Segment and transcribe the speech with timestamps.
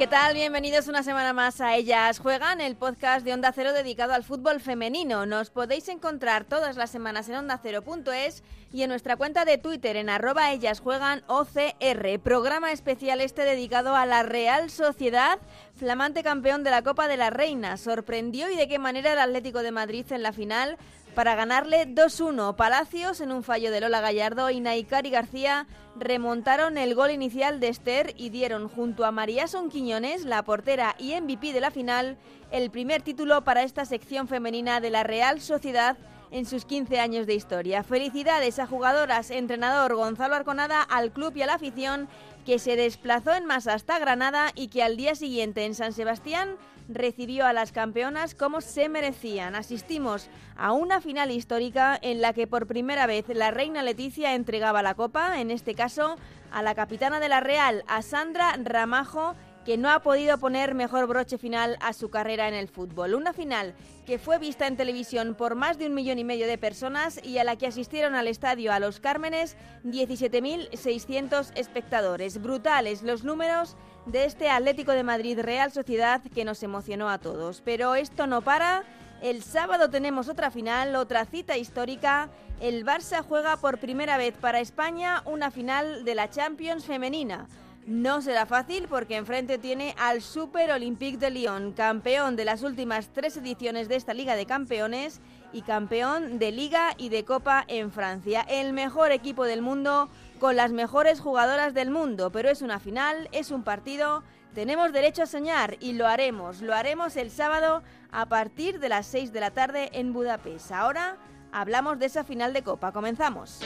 [0.00, 0.32] ¿Qué tal?
[0.32, 4.58] Bienvenidos una semana más a Ellas Juegan, el podcast de Onda Cero dedicado al fútbol
[4.58, 5.26] femenino.
[5.26, 8.42] Nos podéis encontrar todas las semanas en ondacero.es
[8.72, 12.18] y en nuestra cuenta de Twitter en arroba Ellas Juegan OCR.
[12.22, 15.38] Programa especial este dedicado a la Real Sociedad,
[15.76, 17.76] flamante campeón de la Copa de la Reina.
[17.76, 20.78] Sorprendió y de qué manera el Atlético de Madrid en la final
[21.14, 22.56] para ganarle 2-1.
[22.56, 27.68] Palacios en un fallo de Lola Gallardo y Naikari García remontaron el gol inicial de
[27.68, 32.16] Esther y dieron junto a María Quiñones, la portera y MVP de la final,
[32.50, 35.96] el primer título para esta sección femenina de la Real Sociedad
[36.30, 37.82] en sus 15 años de historia.
[37.82, 42.08] Felicidades a jugadoras, entrenador Gonzalo Arconada, al club y a la afición
[42.46, 46.56] que se desplazó en masa hasta Granada y que al día siguiente en San Sebastián
[46.90, 49.54] recibió a las campeonas como se merecían.
[49.54, 54.82] Asistimos a una final histórica en la que por primera vez la reina Leticia entregaba
[54.82, 56.16] la copa, en este caso
[56.52, 59.34] a la capitana de la Real, a Sandra Ramajo,
[59.70, 63.14] que no ha podido poner mejor broche final a su carrera en el fútbol.
[63.14, 66.58] Una final que fue vista en televisión por más de un millón y medio de
[66.58, 72.42] personas y a la que asistieron al estadio a Los Cármenes 17.600 espectadores.
[72.42, 73.76] Brutales los números
[74.06, 77.62] de este Atlético de Madrid Real Sociedad que nos emocionó a todos.
[77.64, 78.82] Pero esto no para.
[79.22, 82.28] El sábado tenemos otra final, otra cita histórica.
[82.60, 87.46] El Barça juega por primera vez para España una final de la Champions femenina.
[87.90, 93.08] No será fácil porque enfrente tiene al Super Olympique de Lyon, campeón de las últimas
[93.08, 95.20] tres ediciones de esta Liga de Campeones
[95.52, 98.46] y campeón de Liga y de Copa en Francia.
[98.48, 103.28] El mejor equipo del mundo con las mejores jugadoras del mundo, pero es una final,
[103.32, 104.22] es un partido,
[104.54, 107.82] tenemos derecho a soñar y lo haremos, lo haremos el sábado
[108.12, 110.70] a partir de las 6 de la tarde en Budapest.
[110.70, 111.16] Ahora
[111.50, 113.58] hablamos de esa final de Copa, comenzamos.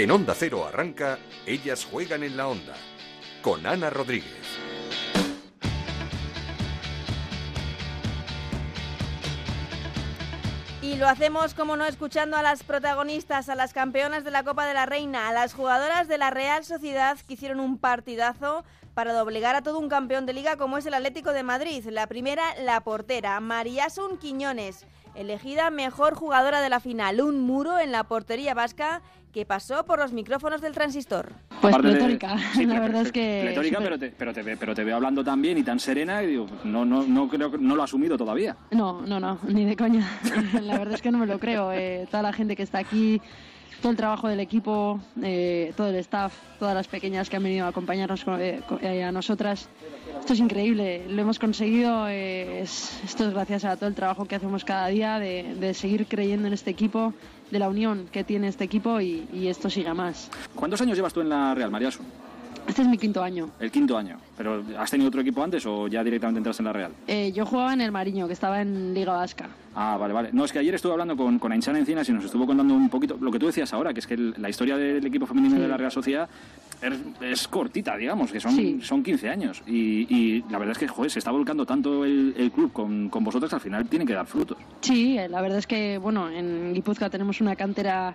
[0.00, 2.72] En Onda Cero arranca, ellas juegan en la onda,
[3.42, 4.46] con Ana Rodríguez.
[10.80, 14.64] Y lo hacemos, como no, escuchando a las protagonistas, a las campeonas de la Copa
[14.64, 19.12] de la Reina, a las jugadoras de la Real Sociedad que hicieron un partidazo para
[19.12, 21.84] doblegar a todo un campeón de liga como es el Atlético de Madrid.
[21.90, 27.20] La primera, la portera, Mariasun Quiñones, elegida mejor jugadora de la final.
[27.20, 29.02] Un muro en la portería vasca
[29.32, 31.32] que pasó por los micrófonos del transistor.
[31.60, 33.40] Pues Aparte de- pletórica, sí, la ple- verdad es que...
[33.44, 36.26] Pletórica, pero te, pero, te, pero te veo hablando tan bien y tan serena y
[36.28, 38.56] digo, no, no, no creo que no lo ha asumido todavía.
[38.72, 40.06] No, no, no, ni de coña.
[40.62, 41.72] la verdad es que no me lo creo.
[41.72, 43.20] Eh, toda la gente que está aquí,
[43.80, 47.66] todo el trabajo del equipo, eh, todo el staff, todas las pequeñas que han venido
[47.66, 49.68] a acompañarnos con- eh, con- eh, a nosotras.
[50.18, 52.08] Esto es increíble, lo hemos conseguido.
[52.08, 55.72] eh, es- esto es gracias a todo el trabajo que hacemos cada día de, de
[55.72, 57.14] seguir creyendo en este equipo,
[57.50, 60.30] de la unión que tiene este equipo y, esto siga más.
[60.54, 62.02] ¿Cuántos años llevas tú en la Real, Mariasu?
[62.68, 63.50] Este es mi quinto año.
[63.58, 64.16] El quinto año.
[64.36, 66.92] ¿Pero has tenido otro equipo antes o ya directamente entras en la Real?
[67.06, 69.48] Eh, yo jugaba en el Mariño, que estaba en Liga Vasca.
[69.74, 70.30] Ah, vale, vale.
[70.32, 72.88] No, es que ayer estuve hablando con, con Ainchana Encinas y nos estuvo contando un
[72.88, 75.56] poquito lo que tú decías ahora, que es que el- la historia del equipo femenino
[75.56, 75.62] Sí.
[75.62, 76.28] de la Real Sociedad
[76.80, 78.80] es, es cortita, digamos, que son, Sí.
[78.82, 79.62] son 15 años.
[79.66, 83.08] Y, y la verdad es que, joder, se está volcando tanto el, el club con,
[83.10, 84.56] con vosotros que al final tiene que dar frutos.
[84.80, 88.14] Sí, eh, la verdad es que, bueno, en Guipúzcoa tenemos una cantera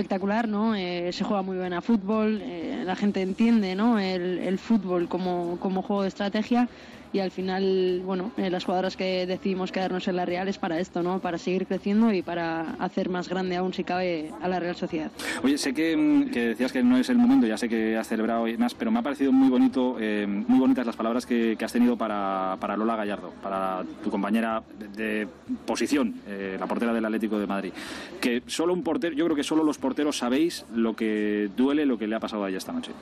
[0.00, 0.74] espectacular, ¿no?
[0.74, 3.98] Eh, se juega muy bien a fútbol, eh, la gente entiende, ¿no?
[3.98, 6.68] El, el fútbol como, como juego de estrategia
[7.12, 10.78] y al final, bueno, eh, las jugadoras que decidimos quedarnos en la Real es para
[10.78, 11.20] esto, ¿no?
[11.20, 15.10] Para seguir creciendo y para hacer más grande aún, si cabe, a la Real Sociedad.
[15.42, 18.08] Oye, sé que, mm, que decías que no es el momento, ya sé que has
[18.08, 21.56] celebrado y más, pero me ha parecido muy bonito, eh, muy bonitas las palabras que,
[21.58, 25.28] que has tenido para, para Lola Gallardo, para tu compañera de, de
[25.66, 27.72] posición, eh, la portera del Atlético de Madrid.
[28.20, 31.98] Que solo un portero, yo creo que solo los porteros sabéis lo que duele, lo
[31.98, 32.92] que le ha pasado a ella esta noche.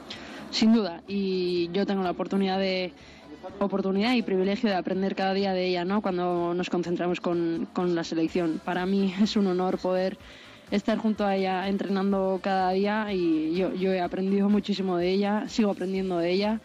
[0.51, 2.93] Sin duda, y yo tengo la oportunidad de
[3.59, 6.01] oportunidad y privilegio de aprender cada día de ella, ¿no?
[6.03, 8.61] Cuando nos concentramos con, con la selección.
[8.65, 10.19] Para mí es un honor poder
[10.71, 15.49] estar junto a ella entrenando cada día y yo, yo he aprendido muchísimo de ella,
[15.49, 16.61] sigo aprendiendo de ella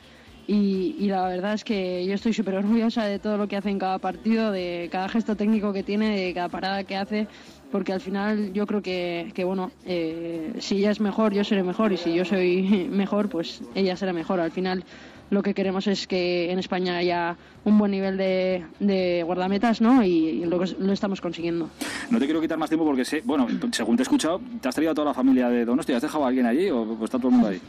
[0.45, 3.69] y, y la verdad es que yo estoy súper orgullosa de todo lo que hace
[3.69, 7.27] en cada partido, de cada gesto técnico que tiene, de cada parada que hace
[7.73, 11.63] porque al final yo creo que, que bueno, eh, si ella es mejor, yo seré
[11.63, 14.39] mejor, y si yo soy mejor, pues ella será mejor.
[14.39, 14.83] Al final
[15.33, 17.35] lo que queremos es que en España haya
[17.65, 20.03] un buen nivel de, de guardametas, ¿no?
[20.03, 21.69] Y, lo, lo, estamos consiguiendo.
[22.09, 24.75] No te quiero quitar más tiempo porque sé, bueno, según te he escuchado, ¿te has
[24.75, 25.93] traído a toda la familia de Donosti?
[25.93, 27.61] ¿Has dejado a alguien allí o está todo el mundo ahí?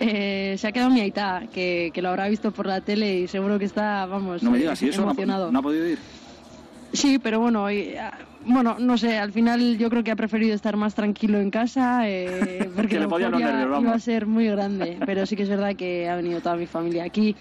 [0.00, 3.28] Eh, se ha quedado mi aita, que, que, lo habrá visto por la tele y
[3.28, 5.50] seguro que está, vamos, no me digas, ¿y eso emocionado.
[5.52, 5.98] No ha, podido ir?
[6.92, 7.66] Sí, pero bueno,
[8.46, 12.08] bueno, no sé, al final yo creo que ha preferido estar más tranquilo en casa
[12.08, 16.08] eh, porque la euforia iba a ser muy grande, pero sí que es verdad que
[16.08, 17.36] ha venido toda mi familia aquí.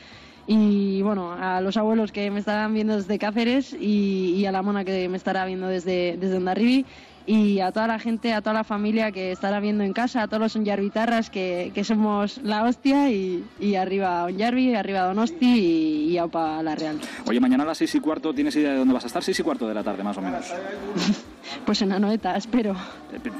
[0.48, 4.62] Y bueno, a los abuelos que me estarán viendo desde Cáceres y, y a la
[4.62, 6.88] mona que me estará viendo desde, desde Ondarribi
[7.26, 10.28] y a toda la gente, a toda la familia que estará viendo en casa, a
[10.28, 16.12] todos los Onyarbitarras que, que somos la hostia y, y arriba Onyarbi, arriba Donosti y,
[16.12, 17.00] y aupa la Real.
[17.28, 19.24] Oye, mañana a las seis y cuarto, ¿tienes idea de dónde vas a estar?
[19.24, 20.46] Seis y cuarto de la tarde, más o menos.
[21.66, 22.76] pues en Anoeta, espero.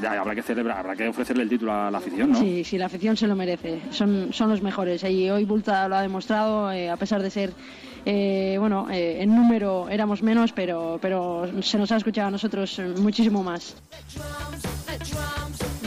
[0.08, 2.40] Habrá que celebrar, habrá que ofrecerle el título a la afición, ¿no?
[2.40, 3.82] Sí, sí, la afición se lo merece.
[3.92, 5.04] Son, son los mejores.
[5.04, 7.54] Y hoy Bulta lo ha demostrado, eh, a pesar de ser
[8.06, 12.80] eh, bueno, eh, en número éramos menos, pero, pero se nos ha escuchado a nosotros
[12.98, 13.76] muchísimo más.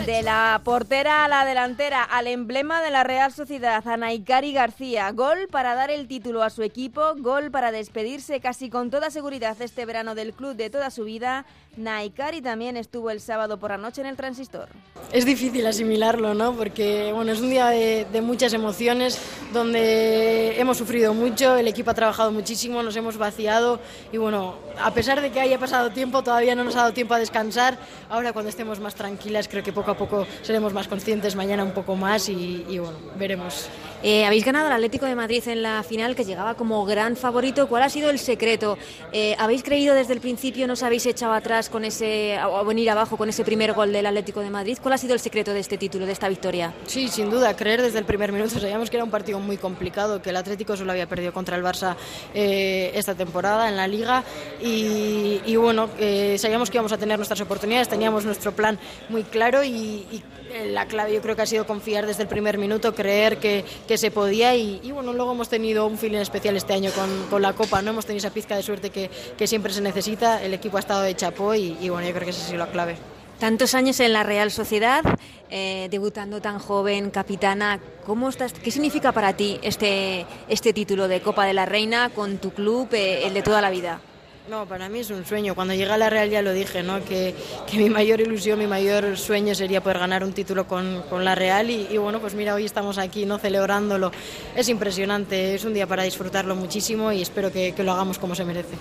[0.08, 5.12] De la portera a la delantera, al emblema de la Real Sociedad, Anaikari García.
[5.12, 9.60] Gol para dar el título a su equipo, gol para despedirse casi con toda seguridad
[9.60, 11.44] este verano del club de toda su vida.
[11.76, 14.70] Naikari también estuvo el sábado por la noche en el transistor.
[15.12, 16.54] Es difícil asimilarlo, ¿no?
[16.54, 19.20] Porque bueno, es un día de, de, muchas emociones,
[19.52, 23.78] donde hemos sufrido mucho, el equipo ha trabajado muchísimo, nos hemos vaciado
[24.10, 27.14] y bueno, a pesar de que haya pasado tiempo, todavía no nos ha dado tiempo
[27.14, 27.78] a descansar.
[28.08, 31.72] Ahora cuando estemos más tranquilas, creo que poco a poco seremos más conscientes, mañana un
[31.72, 33.68] poco más y, y bueno, veremos.
[34.00, 37.66] Eh, habéis ganado al Atlético de Madrid en la final, que llegaba como gran favorito.
[37.66, 38.78] ¿Cuál ha sido el secreto?
[39.12, 42.88] Eh, ¿Habéis creído desde el principio, no os habéis echado atrás con ese, o venir
[42.90, 44.78] abajo con ese primer gol del Atlético de Madrid?
[44.80, 46.72] ¿Cuál ha sido el secreto de este título, de esta victoria?
[46.86, 48.60] Sí, sin duda, creer desde el primer minuto.
[48.60, 51.64] Sabíamos que era un partido muy complicado, que el Atlético solo había perdido contra el
[51.64, 51.96] Barça
[52.34, 54.22] eh, esta temporada en la Liga.
[54.62, 58.78] Y, y bueno, eh, sabíamos que íbamos a tener nuestras oportunidades, teníamos nuestro plan
[59.08, 60.22] muy claro y, y
[60.66, 63.98] la clave yo creo que ha sido confiar desde el primer minuto, creer que, que
[63.98, 67.42] se podía y, y, bueno, luego hemos tenido un feeling especial este año con, con,
[67.42, 70.54] la Copa, no hemos tenido esa pizca de suerte que, que siempre se necesita, el
[70.54, 72.96] equipo ha estado de chapó y, bueno, yo creo que esa ha sido la clave.
[73.38, 75.02] Tantos años en la Real Sociedad,
[75.48, 81.20] eh, debutando tan joven, capitana, ¿cómo estás, ¿qué significa para ti este, este título de
[81.20, 84.00] Copa de la Reina con tu club, eh, el de toda la vida?
[84.48, 85.54] No, para mí es un sueño.
[85.54, 87.04] Cuando llegué a la Real ya lo dije, ¿no?
[87.04, 87.34] que,
[87.70, 91.34] que mi mayor ilusión, mi mayor sueño sería poder ganar un título con, con la
[91.34, 94.10] Real y, bueno, pues mira, hoy estamos aquí no celebrándolo.
[94.56, 98.44] Es impresionante, es un día para disfrutarlo muchísimo y espero que lo hagamos como se
[98.46, 98.76] merece.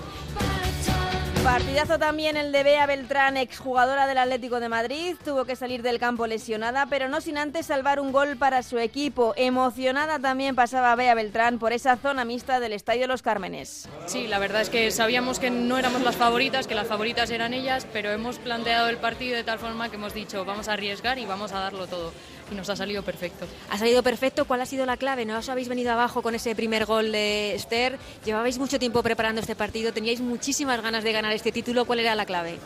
[1.48, 5.16] Partidazo también el de Bea Beltrán, exjugadora del Atlético de Madrid.
[5.24, 8.80] Tuvo que salir del campo lesionada, pero no sin antes salvar un gol para su
[8.80, 9.34] equipo.
[9.38, 13.88] Emocionada también pasaba Bea Beltrán por esa zona mixta del Estadio Los Cármenes.
[14.08, 17.54] Sí, la verdad es que sabíamos que no éramos las favoritas, que las favoritas eran
[17.54, 21.18] ellas, pero hemos planteado el partido de tal forma que hemos dicho vamos a arriesgar
[21.18, 22.12] y vamos a darlo todo
[22.52, 23.46] y nos ha salido perfecto.
[23.70, 24.46] Ha salido perfecto.
[24.46, 25.26] ¿Cuál ha sido la clave?
[25.26, 27.98] ¿No os habéis venido abajo con ese primer gol de Esther?
[28.26, 31.86] Llevabais mucho tiempo preparando este partido, teníais muchísimas ganas de ganar este título.
[31.86, 32.60] ¿Cuál era la clave?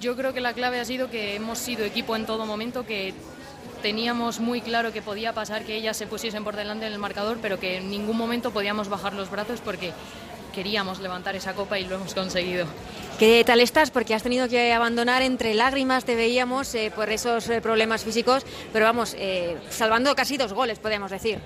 [0.00, 3.14] Yo creo que la clave ha sido que hemos sido equipo en todo momento, que
[3.82, 7.38] teníamos muy claro que podía pasar que ellas se pusiesen por delante en el marcador,
[7.40, 9.92] pero que en ningún momento podíamos bajar los brazos porque
[10.54, 12.66] queríamos levantar esa copa y lo hemos conseguido.
[13.18, 13.92] ¿Qué tal estás?
[13.92, 18.44] Porque has tenido que abandonar entre lágrimas, te veíamos eh, por esos eh, problemas físicos,
[18.72, 21.38] pero vamos, eh, salvando casi dos goles, podemos decir.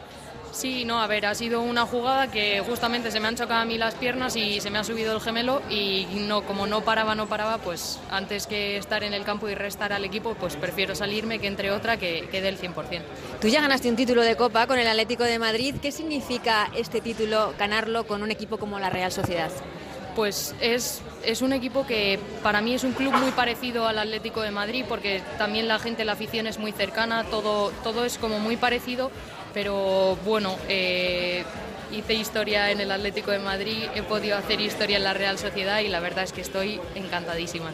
[0.50, 3.64] Sí, no, a ver, ha sido una jugada que justamente se me han chocado a
[3.66, 7.14] mí las piernas y se me ha subido el gemelo y no, como no paraba,
[7.14, 10.94] no paraba, pues antes que estar en el campo y restar al equipo, pues prefiero
[10.94, 13.02] salirme que entre otra que, que dé el 100%.
[13.42, 15.74] Tú ya ganaste un título de Copa con el Atlético de Madrid.
[15.82, 19.50] ¿Qué significa este título, ganarlo con un equipo como la Real Sociedad?
[20.16, 24.42] Pues es, es un equipo que para mí es un club muy parecido al Atlético
[24.42, 28.38] de Madrid porque también la gente, la afición es muy cercana, todo, todo es como
[28.38, 29.10] muy parecido
[29.54, 31.44] pero bueno, eh,
[31.90, 35.80] hice historia en el Atlético de Madrid, he podido hacer historia en la Real Sociedad
[35.80, 37.72] y la verdad es que estoy encantadísima.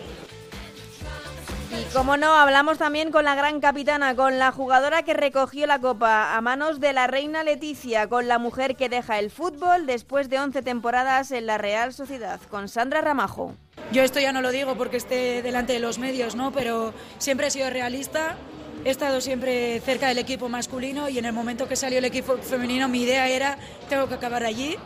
[1.70, 5.78] Y como no, hablamos también con la gran capitana, con la jugadora que recogió la
[5.78, 10.28] copa a manos de la reina Leticia, con la mujer que deja el fútbol después
[10.28, 13.54] de 11 temporadas en la Real Sociedad, con Sandra Ramajo.
[13.92, 16.52] Yo esto ya no lo digo porque esté delante de los medios, ¿no?
[16.52, 18.36] Pero siempre he sido realista,
[18.84, 22.36] he estado siempre cerca del equipo masculino y en el momento que salió el equipo
[22.38, 23.56] femenino mi idea era
[23.88, 24.76] tengo que acabar allí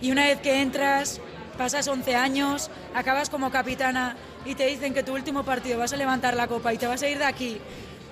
[0.00, 1.20] y una vez que entras
[1.56, 5.96] pasas 11 años, acabas como capitana y te dicen que tu último partido vas a
[5.96, 7.58] levantar la copa y te vas a ir de aquí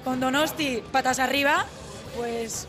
[0.04, 1.66] con Donosti patas arriba,
[2.16, 2.68] pues,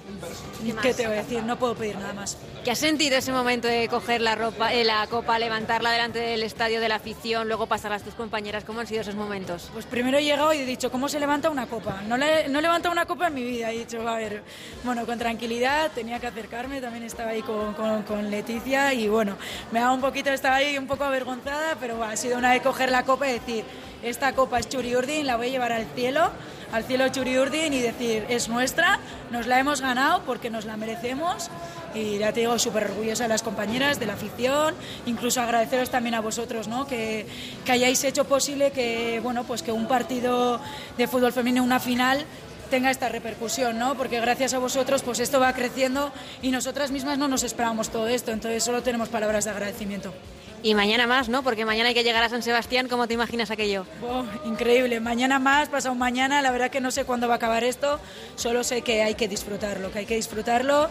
[0.81, 1.43] ¿qué, te voy a decir?
[1.43, 2.37] No puedo pedir nada más.
[2.63, 6.43] ¿Qué has sentido ese momento de coger la, ropa, eh, la copa, levantarla delante del
[6.43, 8.63] estadio de la afición, luego pasarla a tus compañeras?
[8.63, 9.69] ¿Cómo han sido esos momentos?
[9.73, 12.01] Pues primero he llegado y he dicho, ¿cómo se levanta una copa?
[12.07, 13.71] No, le, no he levantado una copa en mi vida.
[13.71, 14.43] He dicho, a ver,
[14.83, 19.35] bueno, con tranquilidad, tenía que acercarme, también estaba ahí con, con, Leticia y bueno,
[19.71, 22.89] me daba un poquito, estaba ahí un poco avergonzada, pero ha sido una de coger
[22.89, 23.65] la copa y decir,
[24.01, 26.31] esta copa es Churi Urdin, la voy a llevar al cielo
[26.73, 28.99] al cielo Churiurdin y decir, es nuestra,
[29.29, 31.51] nos la hemos ganado porque nos la merecemos
[31.93, 34.73] y ya te digo, súper orgullosa de las compañeras, de la afición,
[35.05, 36.87] incluso agradeceros también a vosotros, ¿no?
[36.87, 37.27] que,
[37.63, 40.59] que hayáis hecho posible que, bueno, pues que un partido
[40.97, 42.25] de fútbol femenino, una final,
[42.73, 43.93] tenga esta repercusión, ¿no?
[43.93, 46.11] Porque gracias a vosotros, pues esto va creciendo
[46.41, 50.11] y nosotras mismas no nos esperábamos todo esto, entonces solo tenemos palabras de agradecimiento.
[50.63, 51.43] Y mañana más, ¿no?
[51.43, 52.87] Porque mañana hay que llegar a San Sebastián.
[52.87, 53.85] ¿Cómo te imaginas aquello?
[54.01, 54.99] Oh, increíble.
[55.01, 56.41] Mañana más, pasado mañana.
[56.41, 57.99] La verdad que no sé cuándo va a acabar esto.
[58.37, 60.89] Solo sé que hay que disfrutarlo, que hay que disfrutarlo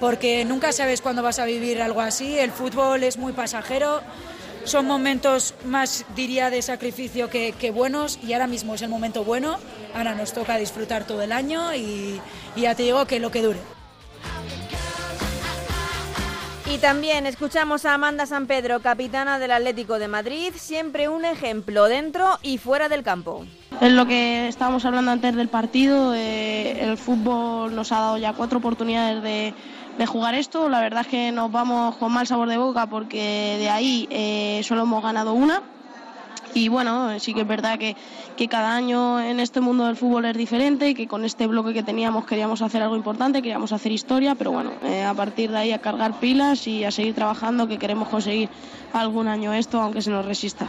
[0.00, 2.38] porque nunca sabes cuándo vas a vivir algo así.
[2.38, 4.00] El fútbol es muy pasajero.
[4.64, 9.24] Son momentos más, diría, de sacrificio que, que buenos y ahora mismo es el momento
[9.24, 9.58] bueno.
[9.94, 12.20] Ahora nos toca disfrutar todo el año y,
[12.56, 13.58] y ya te digo que lo que dure.
[16.72, 21.88] Y también escuchamos a Amanda San Pedro, capitana del Atlético de Madrid, siempre un ejemplo
[21.88, 23.44] dentro y fuera del campo.
[23.80, 28.34] Es lo que estábamos hablando antes del partido, eh, el fútbol nos ha dado ya
[28.34, 29.52] cuatro oportunidades de,
[30.06, 33.68] jugar esto, la verdad es que nos vamos con mal sabor de boca porque de
[33.68, 35.62] ahí eh, solo hemos ganado una
[36.54, 37.96] y bueno, sí que es verdad que,
[38.36, 41.72] que, cada año en este mundo del fútbol es diferente y que con este bloque
[41.72, 45.58] que teníamos queríamos hacer algo importante, queríamos hacer historia, pero bueno, eh, a partir de
[45.58, 48.48] ahí a cargar pilas y a seguir trabajando que queremos conseguir
[48.92, 50.68] algún año esto, aunque se nos resista.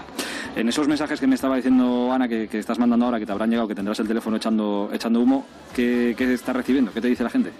[0.55, 3.49] En esos mensajes que me estaba diciendo Ana, que, estás mandando ahora, que te habrán
[3.49, 6.91] llegado, que tendrás el teléfono echando, echando humo, ¿qué, ¿qué estás recibiendo?
[6.91, 7.51] ¿Qué te dice la gente?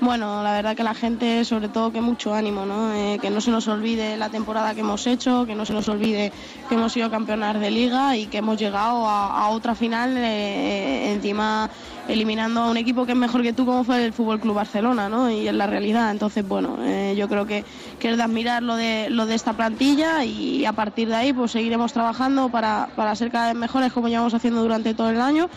[0.00, 2.94] Bueno, la verdad que la gente, sobre todo, que mucho ánimo, ¿no?
[2.94, 5.88] Eh, que no se nos olvide la temporada que hemos hecho, que no se nos
[5.88, 6.32] olvide
[6.68, 11.12] que hemos sido campeones de liga y que hemos llegado a, otra final eh, eh,
[11.12, 11.68] encima
[12.06, 15.08] eliminando a un equipo que es mejor que tú como fue el Fútbol Club Barcelona,
[15.08, 15.30] ¿no?
[15.30, 16.78] Y en la realidad, entonces bueno,
[17.14, 17.64] yo creo que,
[17.98, 21.32] que, es de admirar lo de lo de esta plantilla y a partir de ahí
[21.32, 25.20] pues seguiremos trabajando para, para ser cada vez mejores como llevamos haciendo durante todo el
[25.20, 25.50] año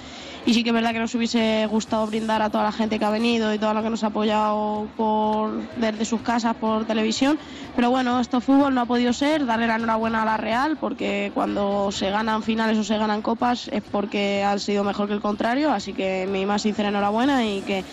[0.46, 3.06] y sí que es verdad que nos hubiese gustado brindar a toda la gente que
[3.06, 7.38] ha venido y toda la que nos ha apoyado por, desde sus casas por televisión.
[7.76, 9.46] Pero bueno, esto fútbol no ha podido ser.
[9.46, 13.70] Darle la enhorabuena a la Real porque cuando se ganan finales o se ganan copas
[13.72, 15.72] es porque han sido mejor que el contrario.
[15.72, 17.86] Así que mi más sincera enhorabuena y que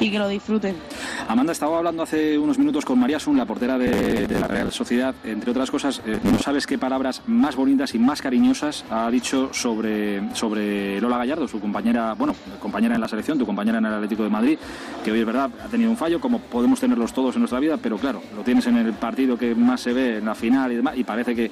[0.00, 0.76] y que lo disfruten.
[1.28, 5.14] Amanda, estaba hablando hace unos minutos con María Sun, la portera de, la Real Sociedad.
[5.24, 9.50] Entre otras cosas, eh, no sabes qué palabras más bonitas y más cariñosas ha dicho
[9.52, 13.94] sobre, sobre Lola Gallardo, su compañera, bueno, compañera en la selección, tu compañera en el
[13.94, 14.58] Atlético de Madrid,
[15.04, 17.76] que hoy es verdad ha tenido un fallo, como podemos tenerlos todos en nuestra vida,
[17.76, 20.76] pero claro, lo tienes en el partido que más se ve, en la final y
[20.76, 21.50] demás, y parece que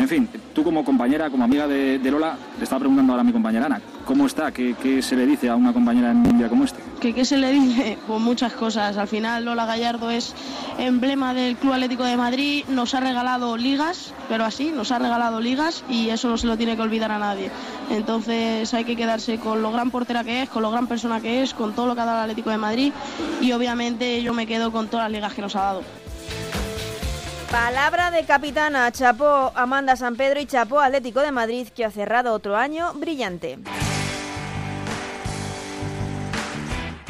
[0.00, 3.32] en fin, tú como compañera, como amiga de, Lola, le estaba preguntando ahora a mi
[3.32, 4.50] compañera Ana, ¿cómo está?
[4.50, 6.80] ¿Qué, se le dice a una compañera en un día como este?
[7.00, 7.98] ¿Qué, se le dice?
[8.06, 8.96] Pues muchas cosas.
[8.98, 10.34] Al final Lola Gallardo es
[10.78, 15.40] emblema del Club Atlético de Madrid, nos ha regalado ligas, pero así, nos ha regalado
[15.40, 17.50] ligas y eso no se lo tiene que olvidar a nadie.
[17.90, 21.42] Entonces hay que quedarse con lo gran portera que es, con lo gran persona que
[21.42, 22.92] es, con todo lo que ha dado el Atlético de Madrid
[23.40, 25.82] y obviamente yo me quedo con todas las ligas que nos ha dado.
[27.50, 32.32] Palabra de capitana, chapó Amanda San Pedro y chapó Atlético de Madrid que ha cerrado
[32.32, 33.58] otro año brillante.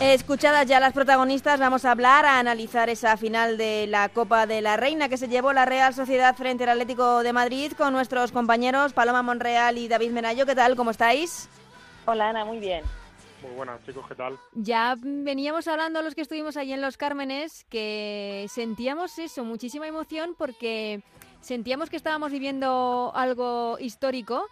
[0.00, 4.62] Escuchadas ya las protagonistas, vamos a hablar, a analizar esa final de la Copa de
[4.62, 8.32] la Reina que se llevó la Real Sociedad frente al Atlético de Madrid con nuestros
[8.32, 10.46] compañeros Paloma Monreal y David Menayo.
[10.46, 10.74] ¿Qué tal?
[10.74, 11.50] ¿Cómo estáis?
[12.06, 12.82] Hola Ana, muy bien.
[13.42, 14.38] Muy buenas chicos, ¿qué tal?
[14.54, 20.34] Ya veníamos hablando los que estuvimos allí en Los Cármenes que sentíamos eso, muchísima emoción
[20.36, 21.02] porque
[21.42, 24.46] sentíamos que estábamos viviendo algo histórico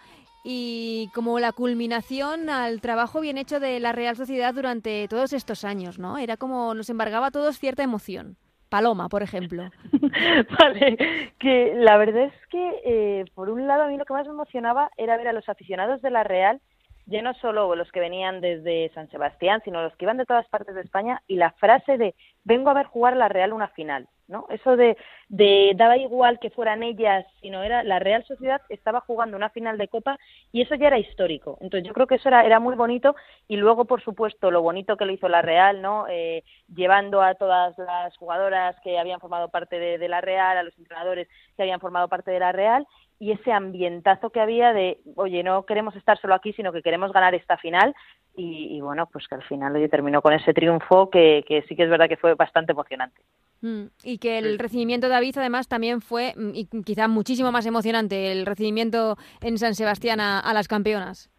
[0.45, 5.65] y como la culminación al trabajo bien hecho de la Real Sociedad durante todos estos
[5.65, 6.19] años, ¿no?
[6.19, 8.37] Era como nos embargaba a todos cierta emoción.
[8.69, 9.71] Paloma, por ejemplo.
[10.59, 14.27] vale, que la verdad es que, eh, por un lado, a mí lo que más
[14.27, 16.61] me emocionaba era ver a los aficionados de la Real
[17.09, 20.47] ya no solo los que venían desde San Sebastián, sino los que iban de todas
[20.49, 22.15] partes de España, y la frase de
[22.49, 24.09] vengo a ver jugar la Real una final.
[24.27, 24.47] ¿no?
[24.51, 24.97] Eso de,
[25.29, 29.79] de daba igual que fueran ellas, sino era la Real Sociedad estaba jugando una final
[29.79, 30.19] de Copa
[30.53, 31.57] y eso ya era histórico.
[31.61, 33.17] Entonces yo creo que eso era, era muy bonito
[33.49, 36.07] y luego, por supuesto, lo bonito que lo hizo la Real, ¿no?
[36.09, 40.77] Eh, llevando a todas las jugadoras que habían formado parte de la Real, a los
[40.79, 42.87] entrenadores que habían formado parte de la Real
[43.21, 47.13] y ese ambientazo que había de, oye, no queremos estar solo aquí, sino que queremos
[47.13, 47.95] ganar esta final.
[48.37, 51.75] Y, y bueno, pues que al final oye, terminó con ese triunfo que, que sí
[51.75, 53.21] que es verdad que fue bastante emocionante.
[53.61, 57.67] Mm, y que el recibimiento de David además también fue, mm, y quizá muchísimo más
[57.67, 61.31] emocionante, el recibimiento en San Sebastián a, a las campeonas.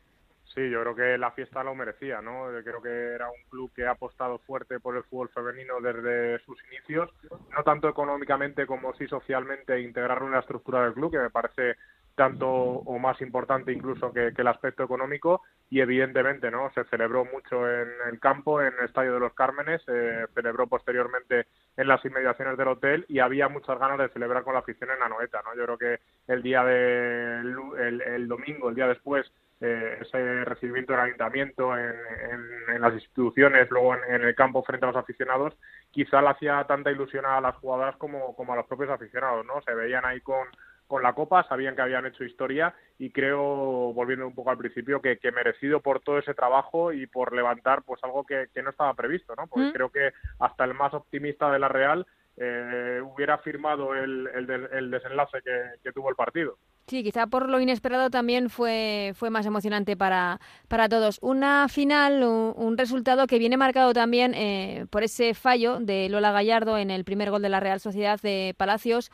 [0.54, 2.48] Sí, yo creo que la fiesta lo merecía, ¿no?
[2.64, 6.58] Creo que era un club que ha apostado fuerte por el fútbol femenino desde sus
[6.72, 7.10] inicios,
[7.56, 11.76] no tanto económicamente como sí socialmente, integrarlo en la estructura del club, que me parece
[12.20, 15.42] tanto o más importante incluso que, el aspecto económico.
[15.70, 19.82] Y evidentemente no se celebró mucho en el campo en el estadio de los Cármenes
[19.84, 21.46] se celebró posteriormente
[21.78, 25.00] en las inmediaciones del hotel y había muchas ganas de celebrar con la afición en
[25.00, 29.32] la noeta no yo creo que el día del el, el domingo el día después
[29.62, 31.94] eh, ese recibimiento del ayuntamiento en,
[32.32, 35.54] en, en las instituciones, luego en, en, el campo frente a los aficionados,
[35.92, 39.62] quizá le hacía tanta ilusión a las jugadoras como, como a los propios aficionados, ¿no?
[39.64, 40.48] Se veían ahí con,
[40.90, 45.00] con la Copa, sabían que habían hecho historia y creo, volviendo un poco al principio,
[45.02, 48.72] que, que merecido por todo ese trabajo y por levantar pues algo que, que no
[48.72, 49.46] estaba previsto, ¿no?
[49.46, 49.72] Porque mm.
[49.72, 54.90] creo que hasta el más optimista de la Real eh, hubiera firmado el, el, el
[54.90, 56.58] desenlace que, que, tuvo el partido.
[56.88, 61.20] Sí, quizá por lo inesperado también fue, fue más emocionante para, para todos.
[61.22, 66.32] Una final, un, un resultado que viene marcado también eh, por ese fallo de Lola
[66.32, 69.12] Gallardo en el primer gol de la Real Sociedad de Palacios,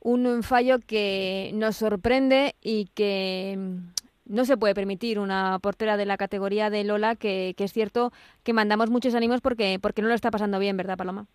[0.00, 3.58] un fallo que nos sorprende y que
[4.28, 8.12] no se puede permitir una portera de la categoría de Lola, que, que es cierto
[8.42, 11.26] que mandamos muchos ánimos porque, porque no lo está pasando bien, ¿verdad, Paloma?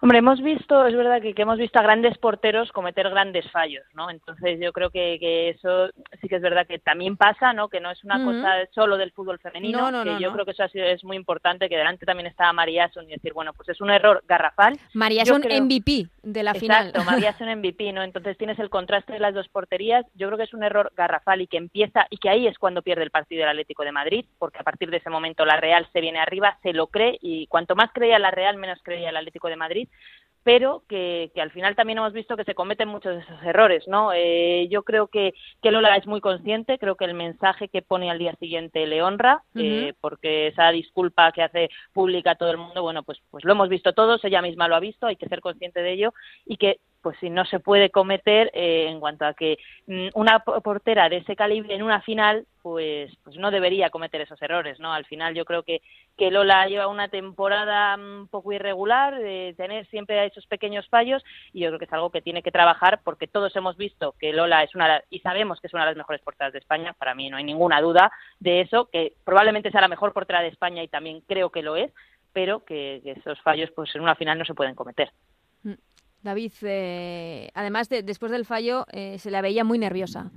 [0.00, 3.84] Hombre, hemos visto, es verdad que, que, hemos visto a grandes porteros cometer grandes fallos,
[3.94, 4.10] ¿no?
[4.10, 5.88] Entonces yo creo que, que eso
[6.20, 7.68] sí que es verdad que también pasa, ¿no?
[7.68, 8.24] Que no es una uh -huh.
[8.24, 10.84] cosa solo del fútbol femenino, no, no, que no, yo creo que eso ha sido,
[10.84, 13.90] es muy importante, que delante también estaba María Son y decir, bueno, pues es un
[13.90, 14.78] error garrafal.
[14.92, 15.62] María Son creo...
[15.62, 16.88] MVP de la Exacto, final.
[16.88, 18.02] Exacto, María Son MVP, ¿no?
[18.02, 21.40] Entonces tienes el contraste de las dos porterías, yo creo que es un error garrafal
[21.40, 24.24] y que empieza, y que ahí es cuando pierde el partido el Atlético de Madrid,
[24.38, 27.46] porque a partir de ese momento la Real se viene arriba, se lo cree, y
[27.46, 29.85] cuanto más creía la Real, menos creía el Atlético de Madrid,
[30.46, 33.82] pero que, que, al final también hemos visto que se cometen muchos de esos errores,
[33.88, 34.12] ¿no?
[34.14, 38.12] Eh, yo creo que, que, Lola es muy consciente, creo que el mensaje que pone
[38.12, 39.88] al día siguiente le honra, uh -huh.
[39.88, 43.50] eh, porque esa disculpa que hace pública a todo el mundo, bueno, pues, pues lo
[43.50, 46.58] hemos visto todos, ella misma lo ha visto, hay que ser consciente de ello y
[46.58, 51.08] que pues si no se puede cometer eh, en cuanto a que mm, una portera
[51.08, 55.04] de ese calibre en una final pues pues no debería cometer esos errores no al
[55.04, 55.82] final yo creo que
[56.16, 61.60] que Lola lleva una temporada un poco irregular de tener siempre esos pequeños fallos y
[61.60, 64.64] yo creo que es algo que tiene que trabajar porque todos hemos visto que Lola
[64.64, 67.30] es una y sabemos que es una de las mejores porteras de España para mí
[67.30, 70.88] no hay ninguna duda de eso que probablemente sea la mejor portera de España y
[70.88, 71.92] también creo que lo es
[72.32, 75.12] pero que, que esos fallos pues en una final no se pueden cometer
[76.26, 80.30] David, eh, además de, después del fallo, eh, se la veía muy nerviosa.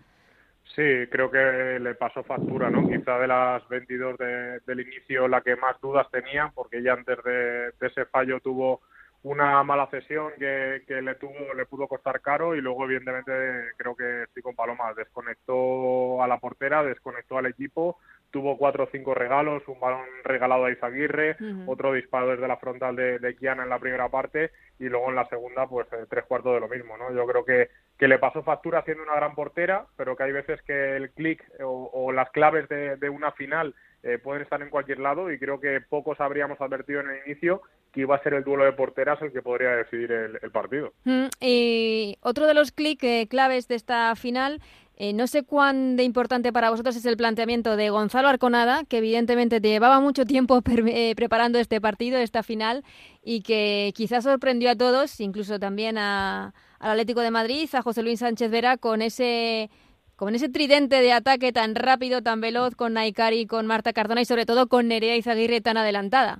[0.76, 2.88] Sí, creo que le pasó factura, ¿no?
[2.88, 7.18] Quizá de las 22 de, del inicio la que más dudas tenía, porque ella antes
[7.24, 8.82] de, de ese fallo tuvo
[9.24, 13.32] una mala cesión que, que, le tuvo le pudo costar caro y luego evidentemente
[13.76, 17.98] creo que estoy con Paloma desconectó a la portera desconectó al equipo
[18.32, 21.64] tuvo cuatro o cinco regalos un balón regalado a Izaguirre uh -huh.
[21.68, 25.16] otro disparo desde la frontal de, de, Kiana en la primera parte y luego en
[25.16, 28.20] la segunda pues eh, tres cuartos de lo mismo no yo creo que que le
[28.20, 32.12] pasó factura siendo una gran portera pero que hay veces que el clic o, o,
[32.12, 35.82] las claves de, de una final eh, pueden estar en cualquier lado y creo que
[35.82, 37.62] pocos habríamos advertido en el inicio
[37.92, 40.94] que iba a ser el duelo de porteras el que podría decidir el, el partido.
[41.04, 44.62] Mm, y otro de los clics eh, claves de esta final,
[45.02, 48.98] eh, no sé cuán de importante para vosotros es el planteamiento de Gonzalo Arconada, que
[48.98, 52.84] evidentemente te llevaba mucho tiempo eh, preparando este partido, esta final,
[53.24, 58.04] y que quizás sorprendió a todos, incluso también a, al Atlético de Madrid, a José
[58.04, 59.70] Luis Sánchez Vera, con ese
[60.18, 64.26] con ese tridente de ataque tan rápido, tan veloz, con Naikari, con Marta Cardona y
[64.26, 66.40] sobre todo con Nerea Izaguirre tan adelantada.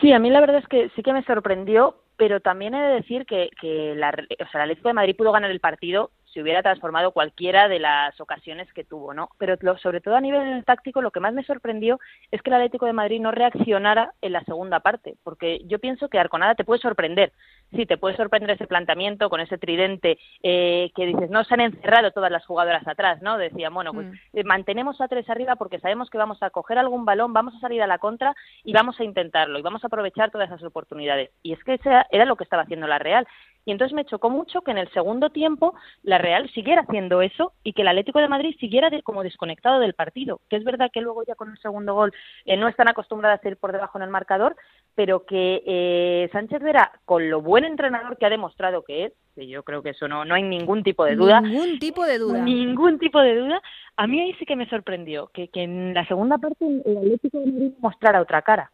[0.00, 2.94] Sí, a mí la verdad es que sí que me sorprendió, pero también he de
[2.94, 6.42] decir que, que la, o sea, el Atlético de Madrid pudo ganar el partido se
[6.42, 9.30] hubiera transformado cualquiera de las ocasiones que tuvo, ¿no?
[9.38, 11.98] Pero sobre todo a nivel táctico, lo que más me sorprendió
[12.30, 16.08] es que el Atlético de Madrid no reaccionara en la segunda parte, porque yo pienso
[16.08, 17.32] que Arconada te puede sorprender.
[17.74, 21.60] Sí, te puede sorprender ese planteamiento con ese tridente eh, que dices, no se han
[21.60, 23.36] encerrado todas las jugadoras atrás, ¿no?
[23.36, 24.14] Decían, bueno, pues mm.
[24.32, 27.60] eh, mantenemos a tres arriba porque sabemos que vamos a coger algún balón, vamos a
[27.60, 31.30] salir a la contra y vamos a intentarlo y vamos a aprovechar todas esas oportunidades.
[31.42, 33.26] Y es que ese era lo que estaba haciendo la Real.
[33.64, 37.52] Y entonces me chocó mucho que en el segundo tiempo la Real siguiera haciendo eso
[37.62, 40.40] y que el Atlético de Madrid siguiera como desconectado del partido.
[40.48, 42.14] Que es verdad que luego ya con el segundo gol
[42.46, 44.56] eh, no están acostumbradas a ir por debajo en el marcador,
[44.94, 49.48] pero que eh, Sánchez Vera, con lo buen entrenador que ha demostrado que es, que
[49.48, 51.40] yo creo que eso no, no hay ningún tipo de duda.
[51.40, 52.42] Ningún tipo de duda.
[52.42, 53.60] Ningún tipo de duda.
[53.96, 57.40] A mí ahí sí que me sorprendió que, que en la segunda parte el Atlético
[57.40, 58.70] de Madrid mostrara otra cara.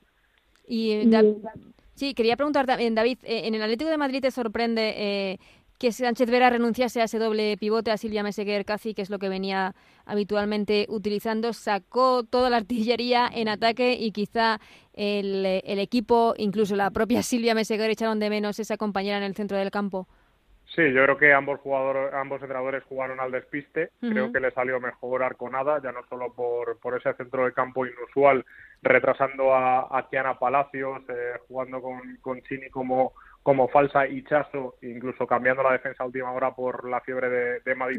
[0.69, 1.11] Y, y
[1.95, 5.39] Sí, quería preguntar también, David, eh, ¿en el Atlético de Madrid te sorprende eh,
[5.79, 9.19] que Sánchez Vera renunciase a ese doble pivote a Silvia Meseguer casi, que es lo
[9.19, 9.75] que venía
[10.07, 11.53] habitualmente utilizando?
[11.53, 14.61] Sacó toda la artillería en ataque y quizá
[14.93, 19.35] el, el equipo, incluso la propia Silvia Meseguer, echaron de menos esa compañera en el
[19.35, 20.07] centro del campo.
[20.75, 23.91] Sí, yo creo que ambos jugadores, ambos entrenadores jugaron al despiste.
[24.01, 27.87] Creo que le salió mejor Arconada, ya no solo por, por ese centro de campo
[27.87, 28.45] inusual,
[28.83, 33.13] retrasando a, a Kiana Palacios, eh, jugando con, con Chini como,
[33.45, 37.61] como falsa y Chaso, incluso cambiando la defensa a última hora por la fiebre de,
[37.61, 37.99] de Madi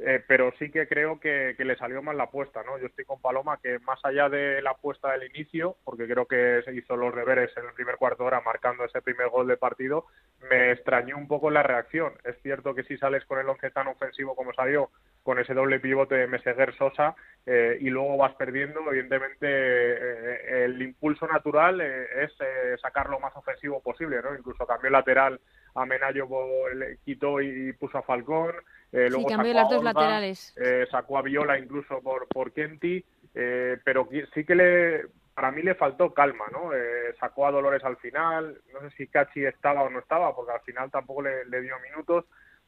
[0.00, 2.78] eh, pero sí que creo que, le salió mal la apuesta, ¿no?
[2.78, 6.62] Yo estoy con Paloma que más allá de la apuesta del inicio, porque creo que
[6.64, 9.56] se hizo los deberes en el primer cuarto de hora marcando ese primer gol de
[9.56, 10.04] partido,
[10.50, 12.12] me extrañó un poco la reacción.
[12.24, 14.90] Es cierto que si sales con el once tan ofensivo como salió,
[15.24, 21.26] con ese doble pivote de Meseguer-Sosa, eh, y luego vas perdiendo, evidentemente eh, el impulso
[21.26, 22.32] natural es
[22.80, 24.36] sacar lo más ofensivo posible, ¿no?
[24.36, 25.40] Incluso cambió lateral
[25.74, 26.28] a Menayo,
[26.72, 28.54] le quitó y puso a Falcón,
[28.94, 30.54] eh, luego sí, cambió las dos laterales.
[30.56, 35.62] Eh, sacó a Viola incluso por, por Kenti, eh, pero sí que le, para mí
[35.62, 36.72] le faltó calma, ¿no?
[36.72, 40.52] Eh, sacó a Dolores al final, no sé si Cachi estaba o no estaba, porque
[40.52, 42.24] al final tampoco le, dio minutos.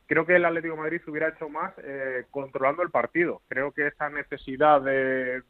[0.07, 1.75] Creo que el Atlético Madrid se hubiera hecho más
[2.31, 3.43] controlando el partido.
[3.49, 5.43] Creo que esa necesidad de...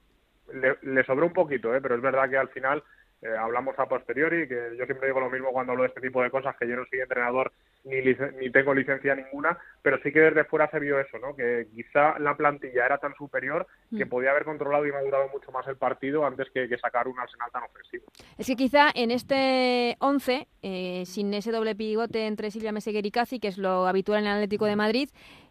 [0.52, 1.80] Le, le sobró un poquito, ¿eh?
[1.80, 2.82] pero es verdad que al final
[3.22, 6.22] eh, hablamos a posteriori, que yo siempre digo lo mismo cuando hablo de este tipo
[6.22, 7.52] de cosas, que yo no soy entrenador
[7.85, 7.96] ni,
[8.38, 11.35] ni tengo licencia ninguna, pero sí que desde fuera se vio eso, ¿no?
[11.35, 14.09] que quizá la plantilla era tan superior que mm.
[14.09, 17.62] podía haber controlado y madurado mucho más el partido antes que, sacar un arsenal tan
[17.62, 18.05] ofensivo.
[18.37, 23.11] Es que quizá en este 11, eh, sin ese doble pivote entre Silvia Meseguer y
[23.11, 25.09] Casi, que es lo habitual en el Atlético de Madrid,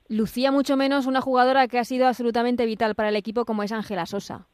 [0.07, 3.71] lucía mucho menos una jugadora que ha sido absolutamente vital para el equipo como es
[3.71, 4.47] Ángela Sosa.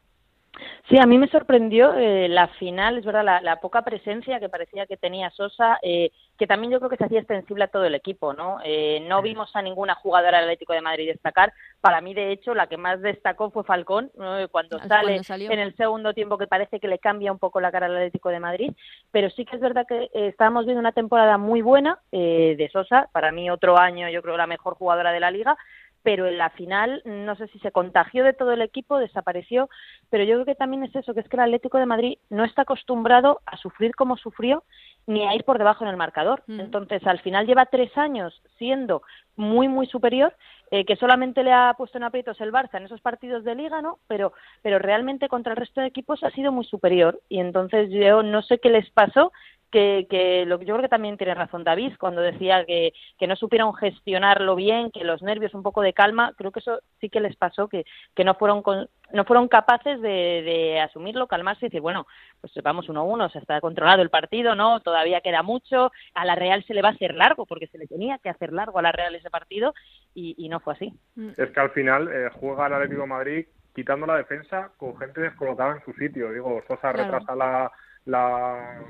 [0.90, 4.86] Sí, a mí me sorprendió eh, la final, es verdad, la, poca presencia que parecía
[4.86, 7.96] que tenía Sosa, eh, que también yo creo que se hacía extensible a todo el
[7.96, 8.58] equipo, ¿no?
[8.66, 11.54] Eh, no vimos a ninguna jugadora del Atlético de Madrid destacar.
[11.80, 14.12] Para mí, de hecho, la que más destacó fue Falcón,
[14.52, 17.86] cuando sale en el segundo tiempo, que parece que le cambia un poco la cara
[17.86, 18.72] al Atlético de Madrid.
[19.12, 23.32] Pero sí que es verdad que estábamos viendo una temporada muy buena de Sosa, para
[23.32, 25.58] mí otro año, yo creo, la mejor jugadora de la liga
[26.04, 29.70] pero en la final no sé si se contagió de todo el equipo, desapareció,
[30.10, 32.44] pero yo creo que también es eso, que es que el Atlético de Madrid no
[32.44, 34.64] está acostumbrado a sufrir como sufrió
[35.08, 36.44] ni a ir por debajo en el marcador.
[36.48, 36.60] Mm.
[36.60, 39.02] Entonces, al final lleva tres años siendo
[39.36, 40.36] muy, muy superior,
[40.70, 43.82] eh, que solamente le ha puesto en aprietos el Barça en esos partidos de liga,
[43.82, 44.00] ¿no?
[44.08, 47.20] Pero, pero realmente contra el resto de equipos ha sido muy superior.
[47.30, 49.32] Y entonces yo no sé qué les pasó,
[49.72, 53.36] que, que lo, yo creo que también tiene razón David cuando decía que, que no
[53.36, 57.22] supieron gestionarlo bien, que los nervios, un poco de calma, creo que eso sí que
[57.22, 58.62] les pasó, que, que no fueron
[59.14, 62.08] no fueron capaces de, de, asumirlo, calmarse y decir, bueno,
[62.40, 64.80] pues vamos uno a uno, se está controlado el partido, ¿no?
[64.80, 67.88] Todavía queda mucho, a la Real se le va a hacer largo, porque se le
[67.88, 69.74] tenía que hacer largo a la Real ese partido,
[70.14, 70.94] y, y no fue así.
[71.36, 75.22] Es que al final eh, juega el Atlético de Madrid quitando la defensa con gente
[75.22, 76.32] descolocada en su sitio.
[76.32, 77.72] Digo, Sosa retrasa la,
[78.06, 78.82] la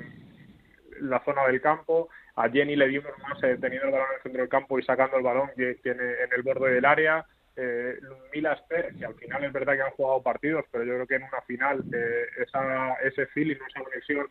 [1.02, 2.10] la zona del campo.
[2.36, 4.84] A Jenny le dimos más eh, teniendo el balón en el centro del campo y
[4.84, 7.26] sacando el balón que tiene en el borde del área.
[7.56, 8.00] Eh,
[8.34, 11.24] Milas que al final es verdad que han jugado partidos, pero yo creo que en
[11.24, 14.28] una final eh, esa, ese feeling, esa conexión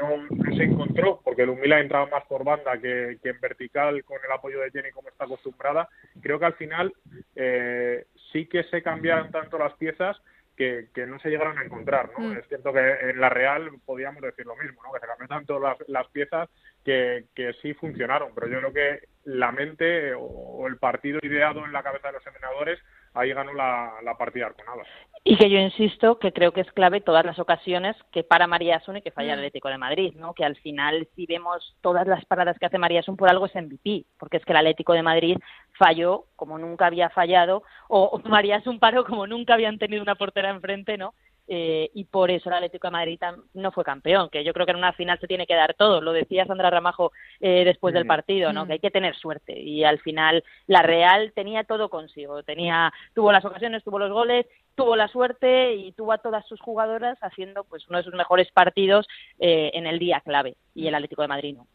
[0.00, 4.60] no, se encontró, porque Lumila entraba más por banda que, en vertical con el apoyo
[4.60, 5.88] de Jenny como está acostumbrada.
[6.20, 6.94] Creo que al final
[7.36, 10.16] eh, sí que se cambiaron tanto las piezas
[10.56, 12.28] que, no se llegaron a encontrar, ¿no?
[12.28, 12.38] Mm.
[12.38, 14.92] Es cierto que en la Real podíamos decir lo mismo, ¿no?
[14.92, 16.48] Que se cambiaron tanto las, las piezas
[16.84, 21.72] que, que, sí funcionaron, pero yo creo que la mente o, el partido ideado en
[21.72, 22.78] la cabeza de los entrenadores
[23.14, 24.82] ahí ganó la, la partida Arconada.
[25.24, 28.76] Y que yo insisto que creo que es clave todas las ocasiones que para María
[28.76, 29.40] Asun y que falla el mm.
[29.40, 30.34] Atlético de Madrid, ¿no?
[30.34, 33.54] Que al final, si vemos todas las paradas que hace María Asun, por algo es
[33.54, 35.38] MVP, porque es que el Atlético de Madrid
[35.78, 40.50] falló como nunca había fallado, o María Asun paró como nunca habían tenido una portera
[40.50, 41.14] enfrente, ¿no?
[41.54, 43.20] Eh, y por eso el Atlético de Madrid
[43.52, 46.00] no fue campeón, que yo creo que en una final se tiene que dar todo,
[46.00, 48.66] lo decía Sandra Ramajo eh, después del partido, ¿no?
[48.66, 53.32] que hay que tener suerte y al final la Real tenía todo consigo, tenía tuvo
[53.32, 57.64] las ocasiones, tuvo los goles, tuvo la suerte y tuvo a todas sus jugadoras haciendo
[57.64, 59.06] pues uno de sus mejores partidos
[59.38, 61.66] eh, en el día clave y el Atlético de Madrid no.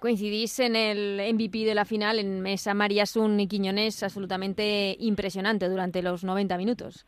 [0.00, 5.68] coincidís en el MVP de la final, en Mesa María Sun y Quiñones, absolutamente impresionante
[5.68, 7.06] durante los 90 minutos.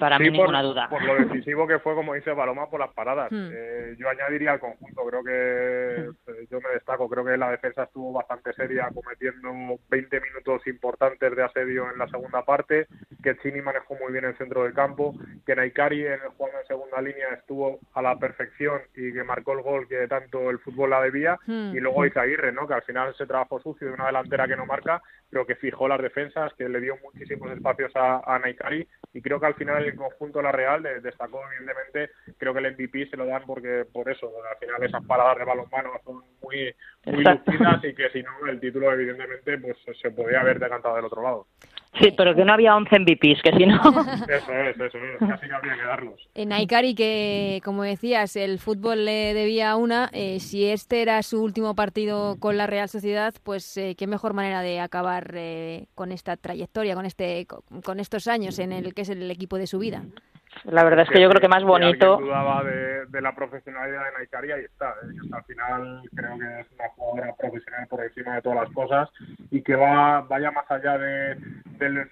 [0.00, 0.88] Para mí ninguna duda.
[0.88, 3.30] Por lo decisivo que fue, como dice Paloma, por las paradas.
[3.30, 3.50] Hmm.
[3.52, 6.30] Eh, yo añadiría al conjunto, creo que hmm.
[6.30, 11.36] eh, yo me destaco, creo que la defensa estuvo bastante seria, cometiendo 20 minutos importantes
[11.36, 12.86] de asedio en la segunda parte,
[13.22, 16.66] que Chini manejó muy bien el centro del campo, que Naikari en el juego en
[16.66, 20.90] segunda línea estuvo a la perfección y que marcó el gol que tanto el fútbol
[20.90, 21.76] la debía, hmm.
[21.76, 22.66] y luego Izaguirre, ¿no?
[22.66, 25.86] que al final se trabajó sucio de una delantera que no marca, pero que fijó
[25.86, 29.84] las defensas, que le dio muchísimos espacios a, a Naikari, y creo que al final
[29.84, 33.84] el conjunto de la Real destacó evidentemente creo que el MVP se lo dan porque
[33.92, 36.74] por eso al final esas paradas de balonmano son muy
[37.04, 41.04] muy lucidas y que si no el título evidentemente pues se podía haber decantado del
[41.04, 41.46] otro lado
[41.98, 43.76] Sí, pero que no había 11 MVPs, que si no...
[44.28, 46.28] Eso es, eso es, casi que habría que darlos.
[46.34, 51.42] En Aikari, que como decías, el fútbol le debía una, eh, si este era su
[51.42, 56.12] último partido con la Real Sociedad, pues eh, qué mejor manera de acabar eh, con
[56.12, 57.46] esta trayectoria, con, este,
[57.84, 60.04] con estos años en el que es el equipo de su vida.
[60.64, 62.18] La verdad es que, yo creo que más bonito.
[62.18, 64.90] Si dudaba de, de, la profesionalidad de Naikari, ahí está.
[64.90, 65.28] ¿eh?
[65.32, 69.08] Al final creo que es una jugadora profesional por encima de todas las cosas
[69.50, 71.36] y que va vaya más allá de,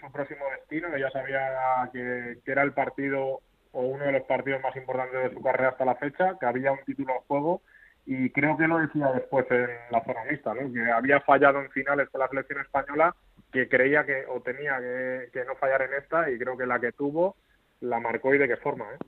[0.00, 0.94] su próximo destino.
[0.94, 3.40] Ella sabía que, que era el partido
[3.72, 6.72] o uno de los partidos más importantes de su carrera hasta la fecha, que había
[6.72, 7.60] un título en juego
[8.06, 10.72] y creo que lo decía después en la zona mixta, ¿no?
[10.72, 13.14] que había fallado en finales con la selección española,
[13.52, 16.80] que creía que o tenía que, que no fallar en esta y creo que la
[16.80, 17.36] que tuvo
[17.80, 18.98] la marcó y de qué forma, ¿eh?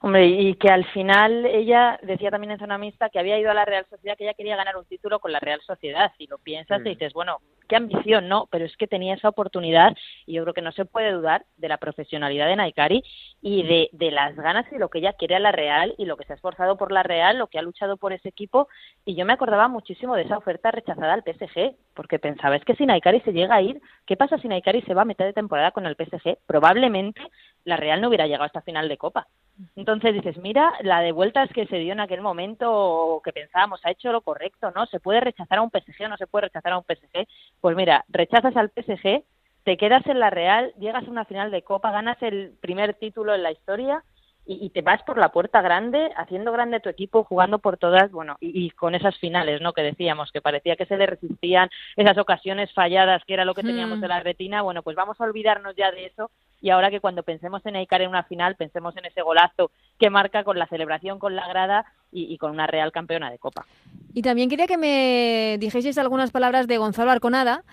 [0.00, 3.54] Hombre, y que al final ella decía también en zona mixta que había ido a
[3.54, 6.12] la Real Sociedad, que ella quería ganar un título con la Real Sociedad.
[6.18, 6.92] Y lo piensas y mm.
[6.92, 8.46] dices, bueno, qué ambición, ¿no?
[8.50, 11.68] Pero es que tenía esa oportunidad y yo creo que no se puede dudar de
[11.68, 13.02] la profesionalidad de Naikari
[13.42, 16.16] y de, de las ganas y lo que ella quiere a la Real y lo
[16.16, 18.68] que se ha esforzado por la Real, lo que ha luchado por ese equipo.
[19.04, 22.74] Y yo me acordaba muchísimo de esa oferta rechazada al PSG, porque pensaba, es que
[22.76, 25.32] si Naikari se llega a ir, ¿qué pasa si Naikari se va a mitad de
[25.32, 26.38] temporada con el PSG?
[26.46, 27.20] Probablemente
[27.64, 29.26] la Real no hubiera llegado a esta final de Copa.
[29.74, 33.90] Entonces dices, mira, la de vueltas que se dio en aquel momento, que pensábamos, ha
[33.90, 34.86] hecho lo correcto, ¿no?
[34.86, 37.26] ¿Se puede rechazar a un PSG o no se puede rechazar a un PSG?
[37.60, 39.24] Pues mira, rechazas al PSG,
[39.64, 43.34] te quedas en la Real, llegas a una final de Copa, ganas el primer título
[43.34, 44.04] en la historia
[44.48, 48.36] y, te vas por la puerta grande, haciendo grande tu equipo, jugando por todas, bueno,
[48.38, 49.72] y, con esas finales, ¿no?
[49.72, 53.64] Que decíamos, que parecía que se le resistían esas ocasiones falladas, que era lo que
[53.64, 57.00] teníamos de la retina, bueno, pues vamos a olvidarnos ya de eso y ahora que
[57.00, 60.66] cuando pensemos en Eicar en una final, pensemos en ese golazo que marca con la
[60.66, 63.66] celebración, con la grada y, con una real campeona de Copa.
[64.14, 67.64] Y también quería que me dijeseis algunas palabras de Gonzalo Arconada,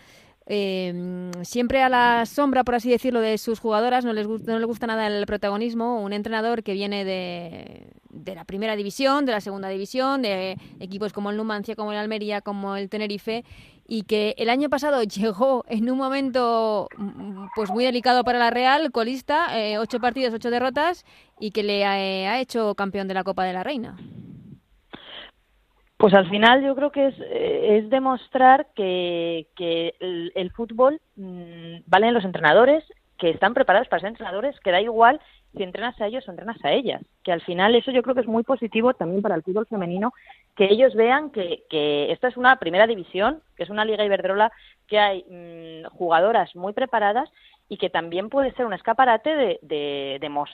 [0.45, 4.65] eh, siempre a la sombra, por así decirlo, de sus jugadoras, no les, no le
[4.65, 6.01] gusta nada el protagonismo.
[6.01, 11.13] Un entrenador que viene de, de, la primera división, de la segunda división, de equipos
[11.13, 13.45] como el Numancia, como el Almería, como el Tenerife,
[13.87, 16.89] y que el año pasado llegó en un momento
[17.55, 21.05] pues muy delicado para la Real, colista, eh, ocho partidos, ocho derrotas,
[21.39, 23.97] y que le ha hecho campeón de la Copa de la Reina.
[26.03, 29.95] Pues al final yo creo que es, eh, es demostrar que, que
[30.35, 32.83] el, fútbol mmm, valen los entrenadores,
[33.17, 35.21] que están preparados para ser entrenadores, que da igual
[35.55, 37.01] si entrenas a ellos o entrenas a ellas.
[37.23, 40.11] Que al final eso yo creo que es muy positivo también para el fútbol femenino,
[40.57, 44.51] que ellos vean que, que esto es una primera división, que es una liga iberdrola,
[44.89, 47.29] que hay mmm, jugadoras muy preparadas
[47.69, 50.45] y que también puede ser un escaparate de, de, de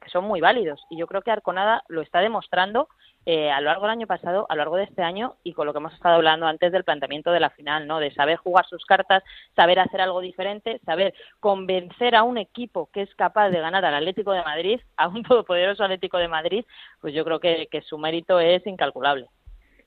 [0.00, 0.84] que son muy válidos.
[0.90, 2.88] Y yo creo que Arconada lo está demostrando
[3.28, 5.66] eh, a lo largo del año pasado, a lo largo de este año y con
[5.66, 7.98] lo que hemos estado hablando antes del planteamiento de la final, ¿no?
[7.98, 9.24] De saber jugar sus cartas,
[9.56, 13.96] saber hacer algo diferente, saber convencer a un equipo que es capaz de ganar al
[13.96, 16.64] Atlético de Madrid, a un todopoderoso Atlético de Madrid,
[17.00, 19.26] pues yo creo que, que su mérito es incalculable.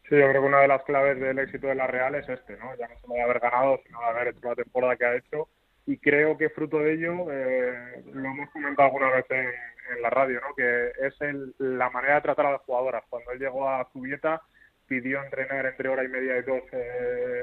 [0.09, 2.57] Sí, yo creo que una de las claves del éxito de la Real es este,
[2.57, 2.75] ¿no?
[2.77, 5.47] Ya no solo de haber ganado, sino de haber hecho la temporada que ha hecho
[5.89, 10.39] y creo que fruto de ello, eh, lo hemos comentado alguna vez en, la radio,
[10.39, 10.53] ¿no?
[10.55, 13.03] que es el, la manera de tratar a las jugadoras.
[13.09, 14.39] Cuando él llegó a Zubieta,
[14.85, 16.61] pidió entrenar entre hora y media y dos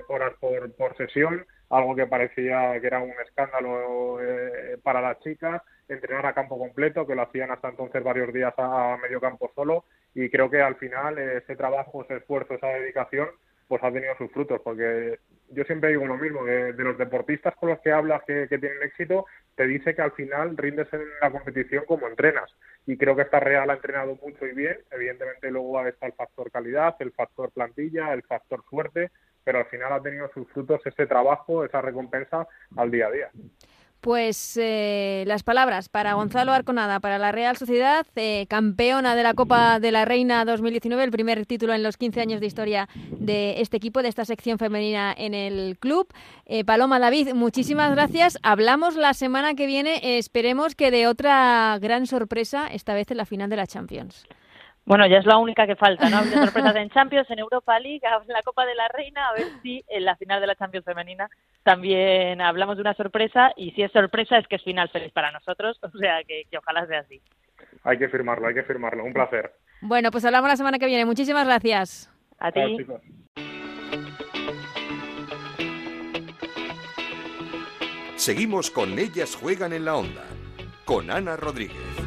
[0.08, 4.20] horas por, por sesión, algo que parecía que era un escándalo
[4.84, 8.96] para las chicas, entrenar a campo completo, que lo hacían hasta entonces varios días a
[9.02, 13.28] medio campo solo, y creo que al final ese trabajo, ese esfuerzo, esa dedicación,
[13.68, 15.18] pues ha tenido sus frutos, porque
[15.50, 19.26] yo siempre digo lo mismo, de, los deportistas con los que hablas que, tienen éxito,
[19.54, 22.50] te dice que al final rindes en la competición como entrenas.
[22.86, 24.78] Y creo que esta Real ha entrenado mucho y bien.
[24.90, 29.10] Evidentemente luego está el factor calidad, el factor plantilla, el factor suerte,
[29.42, 33.30] pero al final ha tenido sus frutos ese trabajo, esa recompensa al día a día.
[34.06, 39.34] Pues eh, las palabras para Gonzalo Arconada, para la Real Sociedad, eh, campeona de la
[39.34, 43.60] Copa de la Reina 2019, el primer título en los 15 años de historia de
[43.60, 46.06] este equipo, de esta sección femenina en el club.
[46.44, 48.38] Eh, Paloma David, muchísimas gracias.
[48.44, 53.26] Hablamos la semana que viene, esperemos que de otra gran sorpresa, esta vez en la
[53.26, 54.24] final de la Champions.
[54.86, 56.18] Bueno, ya es la única que falta, ¿no?
[56.18, 59.46] Habido sorpresas en Champions, en Europa League, en la Copa de la Reina, a ver
[59.62, 61.28] si en la final de la Champions femenina
[61.64, 65.32] también hablamos de una sorpresa y si es sorpresa es que es final feliz para
[65.32, 67.20] nosotros, o sea que, ojalá sea así.
[67.82, 69.52] Hay que firmarlo, hay que firmarlo, un placer.
[69.80, 71.04] Bueno, pues hablamos la semana que viene.
[71.04, 72.12] Muchísimas gracias.
[72.38, 72.86] A ti.
[78.14, 80.24] Seguimos con Ellas Juegan en la Onda,
[80.84, 82.05] con Ana Rodríguez.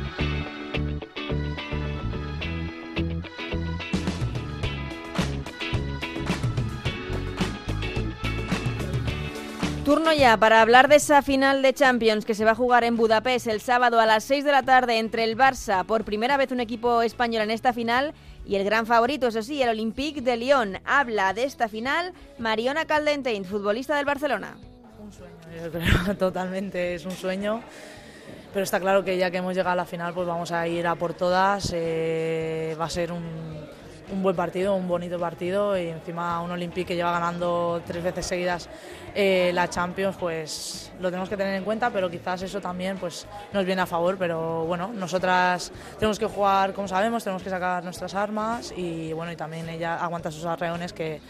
[9.89, 12.95] Turno ya para hablar de esa final de Champions que se va a jugar en
[12.95, 16.51] Budapest el sábado a las 6 de la tarde entre el Barça, por primera vez
[16.51, 18.13] un equipo español en esta final,
[18.45, 20.77] y el gran favorito, eso sí, el Olympique de Lyon.
[20.85, 24.57] Habla de esta final Mariona Caldentein, futbolista del Barcelona.
[24.99, 27.63] Un sueño, totalmente es un sueño.
[28.53, 30.85] Pero está claro que ya que hemos llegado a la final, pues vamos a ir
[30.85, 31.71] a por todas.
[31.75, 33.23] Eh, va a ser un,
[34.11, 38.25] un buen partido, un bonito partido y encima un Olympique que lleva ganando tres veces
[38.25, 38.69] seguidas
[39.15, 43.27] eh, la Champions, pues lo tenemos que tener en cuenta, pero quizás eso también pues
[43.53, 47.83] nos viene a favor, pero bueno, nosotras tenemos que jugar como sabemos, tenemos que sacar
[47.83, 51.21] nuestras armas y bueno, y también ella aguanta sus arreones que,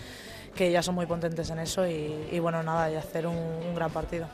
[0.56, 4.28] que ya son muy potentes en eso y, bueno, nada, y hacer un gran partido.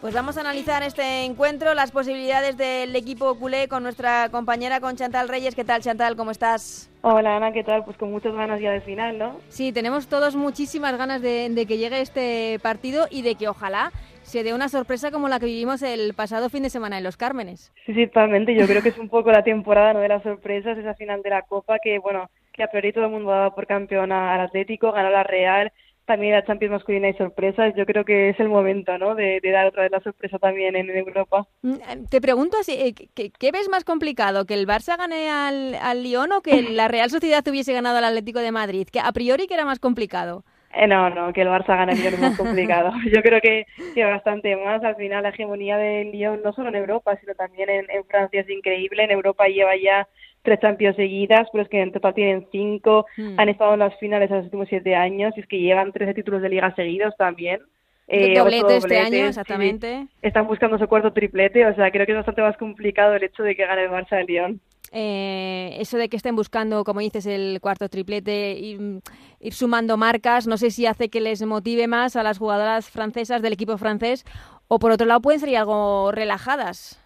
[0.00, 4.96] Pues vamos a analizar este encuentro, las posibilidades del equipo culé con nuestra compañera, con
[4.96, 5.54] Chantal Reyes.
[5.54, 6.16] ¿Qué tal, Chantal?
[6.16, 6.90] ¿Cómo estás?
[7.02, 7.84] Hola, Ana, ¿qué tal?
[7.84, 9.36] Pues con muchas ganas ya del final, ¿no?
[9.48, 14.42] Sí, tenemos todos muchísimas ganas de, que llegue este partido y de que ojalá se
[14.42, 17.70] dé una sorpresa como la que vivimos el pasado fin de semana en Los Cármenes.
[17.84, 18.54] Sí, sí, totalmente.
[18.54, 20.00] Yo creo que es un poco la temporada ¿no?
[20.00, 23.10] de las sorpresas, esa final de la Copa que, bueno, que a priori todo el
[23.10, 25.70] mundo daba por campeona al Atlético, ganó la Real
[26.10, 29.14] también la Champions masculina y sorpresas, yo creo que es el momento ¿no?
[29.14, 31.46] de, dar otra vez la sorpresa también en Europa.
[31.62, 34.44] Mm, eh, te pregunto así, eh, ¿qué, ves más complicado?
[34.44, 38.04] ¿Que el Barça gane al, al Lyon o que la Real Sociedad hubiese ganado al
[38.04, 38.88] Atlético de Madrid?
[38.92, 40.42] Que a priori que era más complicado.
[40.74, 42.90] Eh, no, no, que el Barça gane el Lyon es más complicado.
[43.14, 44.82] Yo creo que, que bastante más.
[44.82, 48.40] Al final la hegemonía del Lyon no solo en Europa, sino también en, en Francia
[48.40, 49.04] es increíble.
[49.04, 50.08] En Europa lleva ya
[50.42, 53.38] tres Champions seguidas, pero es que en total tienen cinco, hmm.
[53.38, 56.14] han estado en las finales en los últimos siete años, y es que llevan 13
[56.14, 57.60] títulos de liga seguidos también.
[58.08, 60.08] Eh, doblete este año, exactamente.
[60.20, 63.44] están buscando su cuarto triplete, o sea, creo que es bastante más complicado el hecho
[63.44, 64.60] de que gane el Barça de Lyon.
[64.92, 69.00] Eh, eso de que estén buscando, como dices, el cuarto triplete, y, mm,
[69.38, 73.42] ir sumando marcas, no sé si hace que les motive más a las jugadoras francesas
[73.42, 74.24] del equipo francés,
[74.66, 77.00] o por otro lado pueden ser algo relajadas.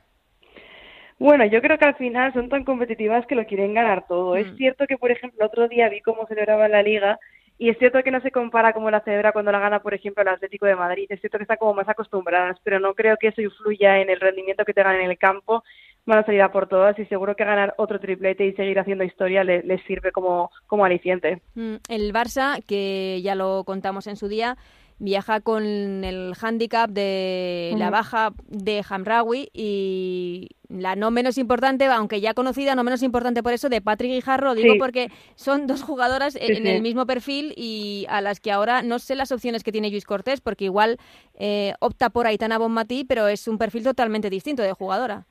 [1.25, 4.37] Bueno, yo creo que al final son tan competitivas que lo quieren ganar todo.
[4.37, 4.57] Es mm.
[4.57, 7.19] cierto que, por ejemplo, otro día vi cómo celebraba la liga
[7.57, 10.21] y es cierto que no se compara como la celebra cuando la gana, por ejemplo,
[10.21, 11.07] el Atlético de Madrid.
[11.09, 14.21] Es cierto que están como más acostumbradas, pero no creo que eso influya en el
[14.21, 15.65] rendimiento que tengan en el campo.
[16.05, 19.05] Van a salir a por todas y seguro que ganar otro triplete y seguir haciendo
[19.05, 21.41] historia les, sirve como, como aliciente.
[21.55, 24.59] Mm, el Barça, que ya lo contamos en su día,
[24.99, 25.65] viaja con
[26.05, 32.75] el hándicap de la baja de Hamraoui y la no menos importante, aunque ya conocida,
[32.75, 36.83] no menos importante por eso, de Patrick Guijarro, digo porque son dos jugadoras en el
[36.83, 40.41] mismo perfil y a las que ahora no sé las opciones que tiene Luis Cortés,
[40.41, 40.99] porque igual
[41.39, 45.27] eh, opta por Aitana Bonmatí, pero es un perfil totalmente distinto de jugadora.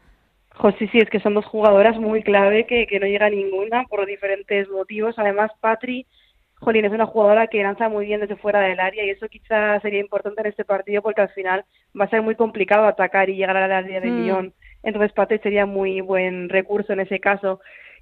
[0.55, 4.05] José, sí, es que son dos jugadoras muy clave que, que no llega ninguna por
[4.05, 5.15] diferentes motivos.
[5.17, 6.05] Además, Patri
[6.63, 9.81] Jolín, es una jugadora que lanza muy bien desde fuera del área y eso quizás
[9.81, 11.65] sería importante en este partido porque al final
[11.99, 14.23] va a ser muy complicado atacar y llegar al área de mm.
[14.23, 14.53] Lyon.
[14.83, 17.59] Entonces Pate sería muy buen recurso en ese caso.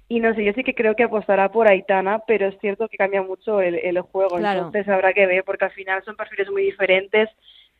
[0.08, 2.96] Y no sé, yo sí que creo que apostará por Aitana, pero es cierto que
[2.96, 4.38] cambia mucho el, el juego.
[4.38, 7.30] Entonces habrá que ver porque al final son perfiles muy diferentes.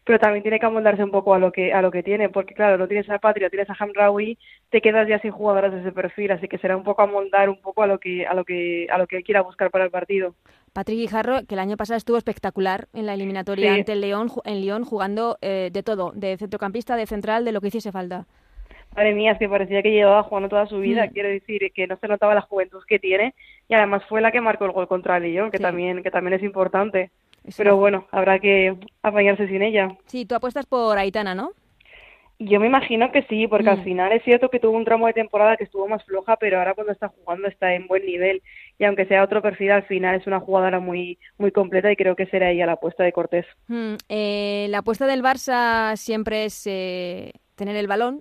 [0.04, 2.54] Pero también tiene que amoldarse un poco a lo que a lo que tiene, porque
[2.54, 4.38] claro, no tienes a Patria, tienes a Hamraoui,
[4.70, 7.60] te quedas ya sin jugadoras de ese perfil, así que será un poco amoldar un
[7.60, 9.90] poco a lo que a lo que a lo que él quiera buscar para el
[9.90, 10.34] partido.
[10.72, 14.60] Patrick Guijarro, que el año pasado estuvo espectacular en la eliminatoria ante el León, en
[14.62, 18.26] León jugando eh, de todo, de centrocampista, de central, de lo que hiciese falta.
[18.96, 21.10] Madre mía, es que parecía que llevaba jugando toda su vida, mm.
[21.10, 23.34] quiero decir, que no se notaba la juventud que tiene
[23.68, 26.34] y además fue la que marcó el gol contra el León, que también que también
[26.34, 27.10] es importante.
[27.56, 29.96] Pero bueno, habrá que apañarse sin ella.
[30.06, 31.52] Sí, tú apuestas por Aitana, ¿no?
[32.38, 33.84] Yo me imagino que sí, porque al mm.
[33.84, 36.74] final es cierto que tuvo un tramo de temporada que estuvo más floja, pero ahora
[36.74, 38.42] cuando está jugando está en buen nivel.
[38.78, 42.16] Y aunque sea otro perfil, al final es una jugadora muy, muy completa y creo
[42.16, 43.46] que será ella la apuesta de Cortés.
[43.68, 48.18] Mm, eh, la apuesta del Barça siempre es eh, tener el balón.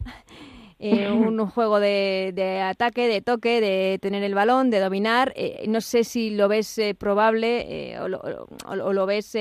[0.83, 5.31] Eh, un juego de, de, ataque, de toque, de tener el balón, de dominar.
[5.35, 9.37] Eh, no sé si lo ves eh, probable o lo, o, lo, ves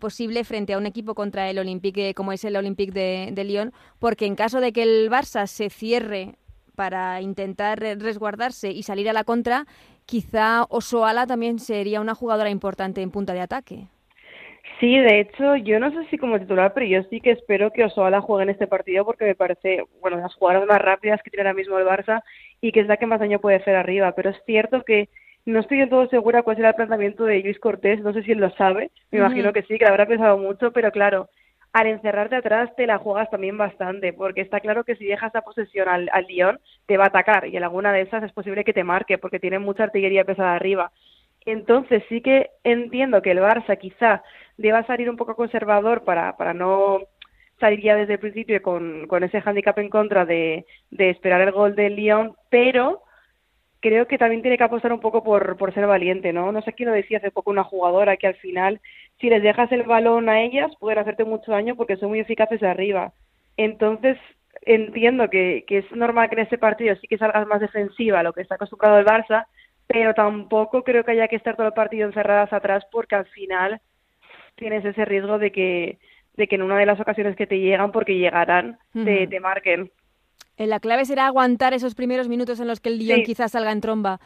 [0.00, 3.72] posible frente a un equipo contra el Olympique como es el Olympique de, de Lyon,
[3.98, 6.36] porque en caso de que el Barça se cierre
[6.74, 9.66] para intentar resguardarse y salir a la contra,
[10.06, 13.88] quizá Osoala también sería una jugadora importante en punta de ataque.
[14.80, 17.84] Sí, de hecho, yo no sé si como titular, pero yo sí que espero que
[17.84, 21.42] Osoala juegue en este partido porque me parece, bueno, las jugadoras más rápidas que tiene
[21.42, 22.22] ahora mismo el Barça
[22.60, 24.12] y que es la que más daño puede hacer arriba.
[24.12, 25.08] Pero es cierto que
[25.46, 28.32] no estoy del todo segura cuál será el planteamiento de Luis Cortés, no sé si
[28.32, 31.28] él lo sabe, me imagino que sí, que lo habrá pensado mucho, pero claro,
[31.74, 35.42] al encerrarte atrás te la juegas también bastante, porque está claro que si dejas la
[35.42, 38.64] posesión al, al Lyon, te va a atacar y en alguna de esas es posible
[38.64, 40.92] que te marque porque tiene mucha artillería pesada arriba.
[41.44, 44.22] Entonces sí que entiendo que el Barça quizá
[44.56, 47.00] deba salir un poco conservador para, para no
[47.60, 51.52] salir ya desde el principio con, con ese hándicap en contra de, de esperar el
[51.52, 53.02] gol del Lyon, pero
[53.80, 56.50] creo que también tiene que apostar un poco por, por ser valiente, ¿no?
[56.52, 58.80] No sé quién lo decía hace poco una jugadora que al final,
[59.20, 62.62] si les dejas el balón a ellas, pueden hacerte mucho daño porque son muy eficaces
[62.62, 63.12] arriba.
[63.56, 64.16] Entonces,
[64.62, 68.22] entiendo que, que es normal que en ese partido sí que salgas más defensiva a
[68.22, 69.46] lo que está acostumbrado el Barça,
[69.86, 73.80] pero tampoco creo que haya que estar todo el partido encerradas atrás porque al final
[74.56, 75.98] tienes ese riesgo de que,
[76.36, 79.90] de que en una de las ocasiones que te llegan, porque llegarán, te, te, marquen.
[80.56, 83.72] Eh, la clave será aguantar esos primeros minutos en los que el Lyon quizás salga
[83.72, 84.20] en tromba.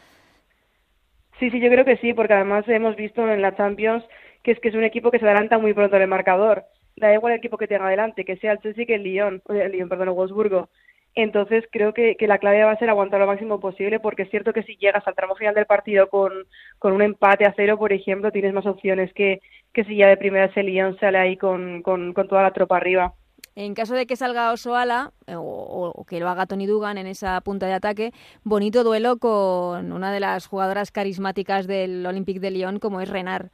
[1.39, 4.03] Sí, sí, yo creo que sí, porque además hemos visto en la Champions
[4.43, 6.65] que es que es un equipo que se adelanta muy pronto en el marcador.
[6.95, 9.71] Da igual el equipo que tenga adelante, que sea el Chelsea que el Lyon, el
[9.71, 10.69] Lyon, perdón, el Wolfsburgo.
[11.15, 14.29] Entonces creo que, que, la clave va a ser aguantar lo máximo posible porque es
[14.29, 16.31] cierto que si llegas al tramo final del partido con,
[16.77, 19.41] con un empate a cero, por ejemplo, tienes más opciones que,
[19.73, 22.77] que si ya de primera ese Lyon sale ahí con, con, con, toda la tropa
[22.77, 23.13] arriba.
[23.55, 27.07] En caso de que salga Osoala eh, o, o, que lo haga Tony Dugan en
[27.07, 28.11] esa punta de ataque,
[28.43, 33.49] bonito duelo con una de las jugadoras carismáticas del Olympique de Lyon como es Renard.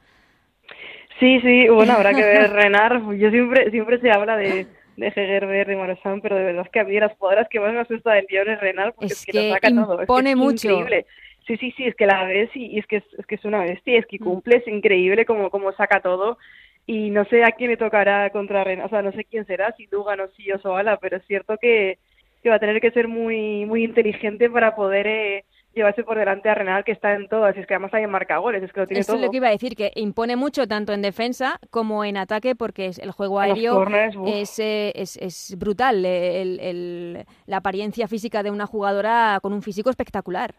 [1.18, 3.12] Sí, sí, bueno, habrá que ver Renard.
[3.14, 4.66] Yo siempre, siempre se habla de
[4.96, 7.72] de Hegerberg y Morazán, pero de verdad es que a mí las jugadoras que más
[7.72, 10.00] me asusta del Lyon es Renal, porque es, que, lo saca todo.
[10.00, 10.70] Es que es mucho.
[10.70, 11.06] Increíble.
[11.46, 13.60] Sí, sí, sí, es que la ves y, es, que es, es, que es una
[13.60, 14.24] bestia, es que mm.
[14.24, 16.38] cumple, es increíble como, como saca todo.
[16.86, 19.72] Y no sé a quién le tocará contra Renal, o sea, no sé quién será,
[19.76, 21.98] si Dugan o si Osoala, pero es cierto que,
[22.42, 25.06] que va a tener que ser muy, muy inteligente para poder...
[25.06, 25.44] Eh,
[25.76, 28.62] llevarse por delante a Renal, que está en todo, es que además hay en marcadores,
[28.62, 29.16] es que lo tiene todo.
[29.16, 32.56] es lo que iba a decir, que impone mucho tanto en defensa como en ataque,
[32.56, 33.86] porque el juego aéreo
[34.26, 39.62] es, eh, es, es, brutal, el, el, la apariencia física de una jugadora con un
[39.62, 40.54] físico espectacular.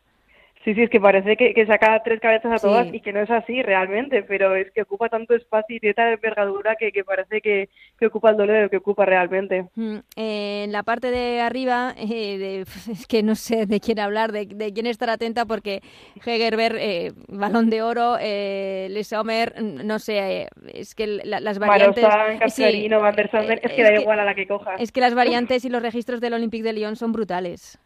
[0.68, 3.22] Sí, sí, es que parece que, que saca tres cabezas a todas y que no
[3.22, 7.06] es así realmente, pero es que ocupa tanto espacio y tiene tal envergadura que, que
[7.06, 9.68] parece que, que, ocupa el doble de lo que ocupa realmente.
[9.76, 12.62] Mm, eh, en la parte de arriba, eh, de,
[12.92, 15.80] es que no sé de quién hablar, de, de quién estar atenta, porque
[16.26, 22.04] Hegerberg, eh, balón de oro, eh, Les no sé, eh, es que la, las variantes...
[22.04, 24.76] Marosan, sí, Van der Sommer, es que da igual a la que coja.
[24.76, 27.80] Es que las variantes y los registros del Olympique de Lyon son brutales.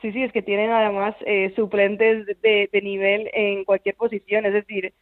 [0.00, 4.54] Sí, sí, es que tienen además eh, suplentes de, de, nivel en cualquier posición, es
[4.54, 4.94] decir,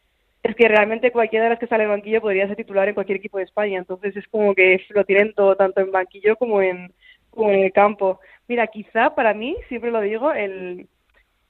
[0.43, 3.19] es que realmente cualquiera de las que sale en banquillo podría ser titular en cualquier
[3.19, 6.91] equipo de España, entonces es como que lo tienen todo, tanto en banquillo como en,
[7.29, 8.19] como en el campo.
[8.47, 10.87] Mira, quizá para mí, siempre lo digo, el,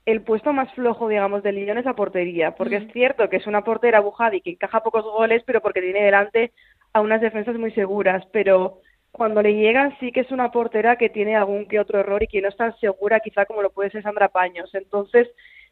[0.06, 2.84] el puesto más flojo, digamos, del Lyon es la portería, porque mm.
[2.84, 6.52] es cierto que es una portera y que encaja pocos goles, pero porque tiene delante
[6.94, 8.82] a unas defensas muy seguras, pero
[9.12, 12.28] cuando le llegan sí que es una portera que tiene algún que otro error y
[12.28, 14.74] que no es tan segura quizá como lo puede ser Sandra Paños.
[14.74, 15.28] Entonces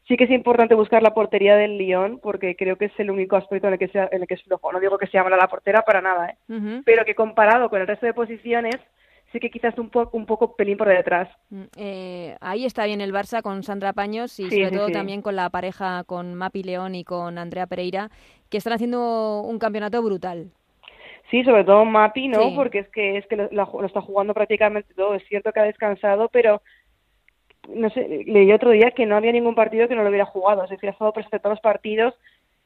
[0.07, 3.35] sí que es importante buscar la portería del Lyon porque creo que es el único
[3.35, 4.71] aspecto en el que, sea, en el que es flojo.
[4.71, 6.38] No digo que sea mala la portera para nada, ¿eh?
[6.49, 6.83] Uh -huh.
[6.85, 8.75] pero que comparado con el resto de posiciones
[9.31, 11.29] sí que quizás un poco un poco pelín por detrás.
[11.49, 14.88] Mm, eh, ahí está bien el Barça con Sandra Paños y sí, sobre sí, todo
[14.88, 14.93] sí.
[14.93, 18.09] también con la pareja con Mapi León y con Andrea Pereira
[18.49, 20.51] que están haciendo un campeonato brutal.
[21.30, 22.41] Sí, sobre todo Mapi, ¿no?
[22.49, 22.53] Sí.
[22.55, 25.15] Porque es que es que lo, lo está jugando prácticamente todo.
[25.15, 26.61] Es cierto que ha descansado, pero
[27.69, 30.63] no sé, leí otro día que no había ningún partido que no lo hubiera jugado.
[30.63, 32.13] Es decir, ha estado presente en todos los partidos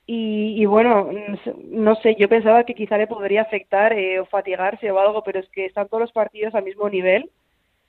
[0.05, 1.09] y, y bueno,
[1.69, 5.39] no sé- yo pensaba que quizá le podría afectar eh, o fatigarse o algo, pero
[5.39, 7.29] es que están todos los partidos al mismo nivel.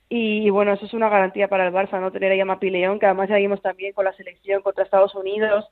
[0.09, 2.69] Y, y bueno, eso es una garantía para el Barça, no tener ahí a Mapi
[2.69, 5.65] León, que además ya vimos también con la selección contra Estados Unidos,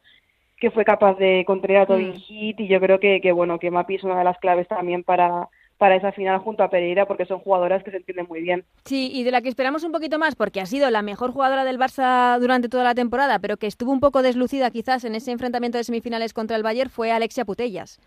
[0.61, 2.21] que fue capaz de contener a Tobin Mm.
[2.21, 5.03] Heat y yo creo que, que bueno que Mapi es una de las claves también
[5.03, 5.49] para
[5.79, 8.63] para esa final junto a Pereira porque son jugadoras que se entienden muy bien.
[8.85, 11.65] Sí, y de la que esperamos un poquito más, porque ha sido la mejor jugadora
[11.65, 15.31] del Barça durante toda la temporada, pero que estuvo un poco deslucida quizás en ese
[15.31, 17.99] enfrentamiento de semifinales contra el Bayern, fue Alexia Putellas.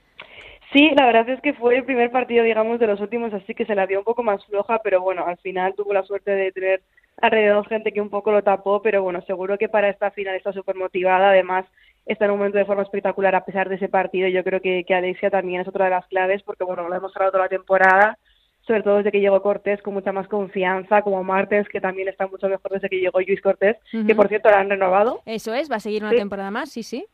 [0.73, 3.67] Sí, la verdad es que fue el primer partido, digamos, de los últimos, así que
[3.67, 6.53] se la dio un poco más floja, pero bueno, al final tuvo la suerte de
[6.53, 6.81] tener
[7.21, 10.53] alrededor gente que un poco lo tapó, pero bueno, seguro que para esta final está
[10.53, 11.67] súper motivada, además
[12.07, 14.85] está en un momento de forma espectacular a pesar de ese partido, yo creo que,
[14.85, 17.49] que Alexia también es otra de las claves, porque bueno, lo hemos mostrado toda la
[17.49, 18.19] temporada,
[18.67, 22.27] sobre todo desde que llegó Cortés con mucha más confianza, como Martens, que también está
[22.27, 23.77] mucho mejor desde que llegó Luis Cortés,
[24.07, 25.21] que por cierto la han renovado.
[25.27, 26.17] Eso es, va a seguir una Sí.
[26.17, 27.05] temporada más, sí, sí.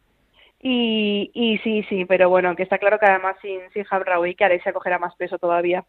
[0.62, 4.45] Y, y sí, sí, pero bueno, que está claro que además sin, sin Hamraoui, que
[4.45, 5.84] Alexia cogerá más peso todavía.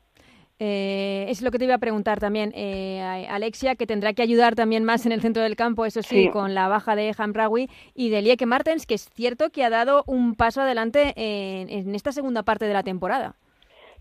[0.64, 3.02] Eh, es lo que te iba a preguntar también, eh,
[3.32, 6.30] Alexia, que tendrá que ayudar también más en el centro del campo, eso sí, Sí.
[6.30, 10.04] con la baja de Hamraoui y de Lieke Martens, que es cierto que ha dado
[10.06, 13.34] un paso adelante en, en esta segunda parte de la temporada.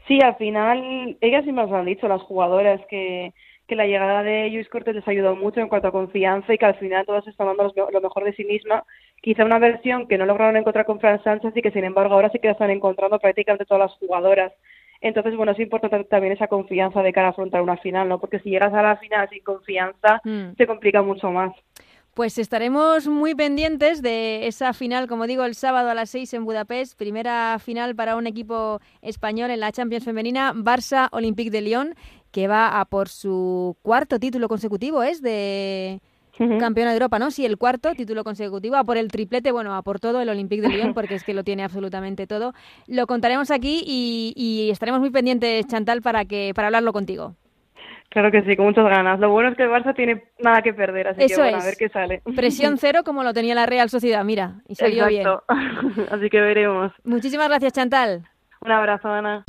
[0.07, 3.33] Sí, al final, ellas sí lo han dicho, las jugadoras, que,
[3.67, 6.67] que la llegada de Luis Cortés les ayudó mucho en cuanto a confianza y que
[6.67, 8.85] al final todas están dando lo mejor de sí misma.
[9.23, 12.29] Quizá una versión que no lograron encontrar con Fran Sánchez y que sin embargo ahora
[12.29, 14.53] sí que la están encontrando prácticamente todas las jugadoras.
[15.01, 18.19] Entonces, bueno, es importante también esa confianza de cara a afrontar una final, ¿no?
[18.21, 20.57] Porque si llegas a la final sin confianza, Mm.
[20.57, 21.53] se complica mucho más.
[22.13, 26.45] Pues estaremos muy pendientes de esa final, como digo, el sábado a las 6 en
[26.45, 31.95] Budapest, primera final para un equipo español en la Champions femenina, Barça Olympique de Lyon,
[32.33, 35.23] que va a por su cuarto título consecutivo, ¿es?
[35.23, 36.01] De
[36.59, 37.31] campeona de Europa, ¿no?
[37.31, 40.63] Sí, el cuarto título consecutivo, a por el triplete, bueno, a por todo el Olympique
[40.63, 42.53] de Lyon, porque es que lo tiene absolutamente todo.
[42.87, 47.35] Lo contaremos aquí y, y estaremos muy pendientes, Chantal, para, que, para hablarlo contigo.
[48.11, 49.21] Claro que sí, con muchas ganas.
[49.21, 51.63] Lo bueno es que el Barça tiene nada que perder, así Eso que bueno, es.
[51.63, 52.23] a ver qué sale.
[52.35, 55.27] Presión cero como lo tenía la Real Sociedad, mira, y salió bien.
[55.27, 55.45] Exacto.
[56.15, 56.93] así que veremos.
[57.05, 58.29] Muchísimas gracias, Chantal.
[58.63, 59.45] Un abrazo, Ana.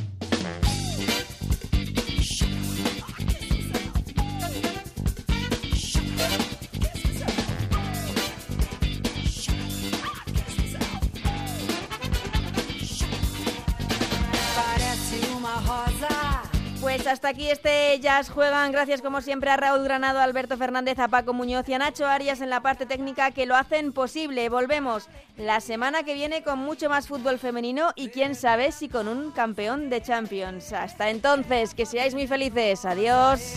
[17.02, 18.70] Pues hasta aquí este Jazz Juegan.
[18.70, 22.40] Gracias como siempre a Raúl Granado, Alberto Fernández, a Paco Muñoz y a Nacho Arias
[22.40, 24.48] en la parte técnica que lo hacen posible.
[24.48, 29.08] Volvemos la semana que viene con mucho más fútbol femenino y quién sabe si con
[29.08, 30.72] un campeón de Champions.
[30.72, 32.84] Hasta entonces, que seáis muy felices.
[32.84, 33.56] Adiós.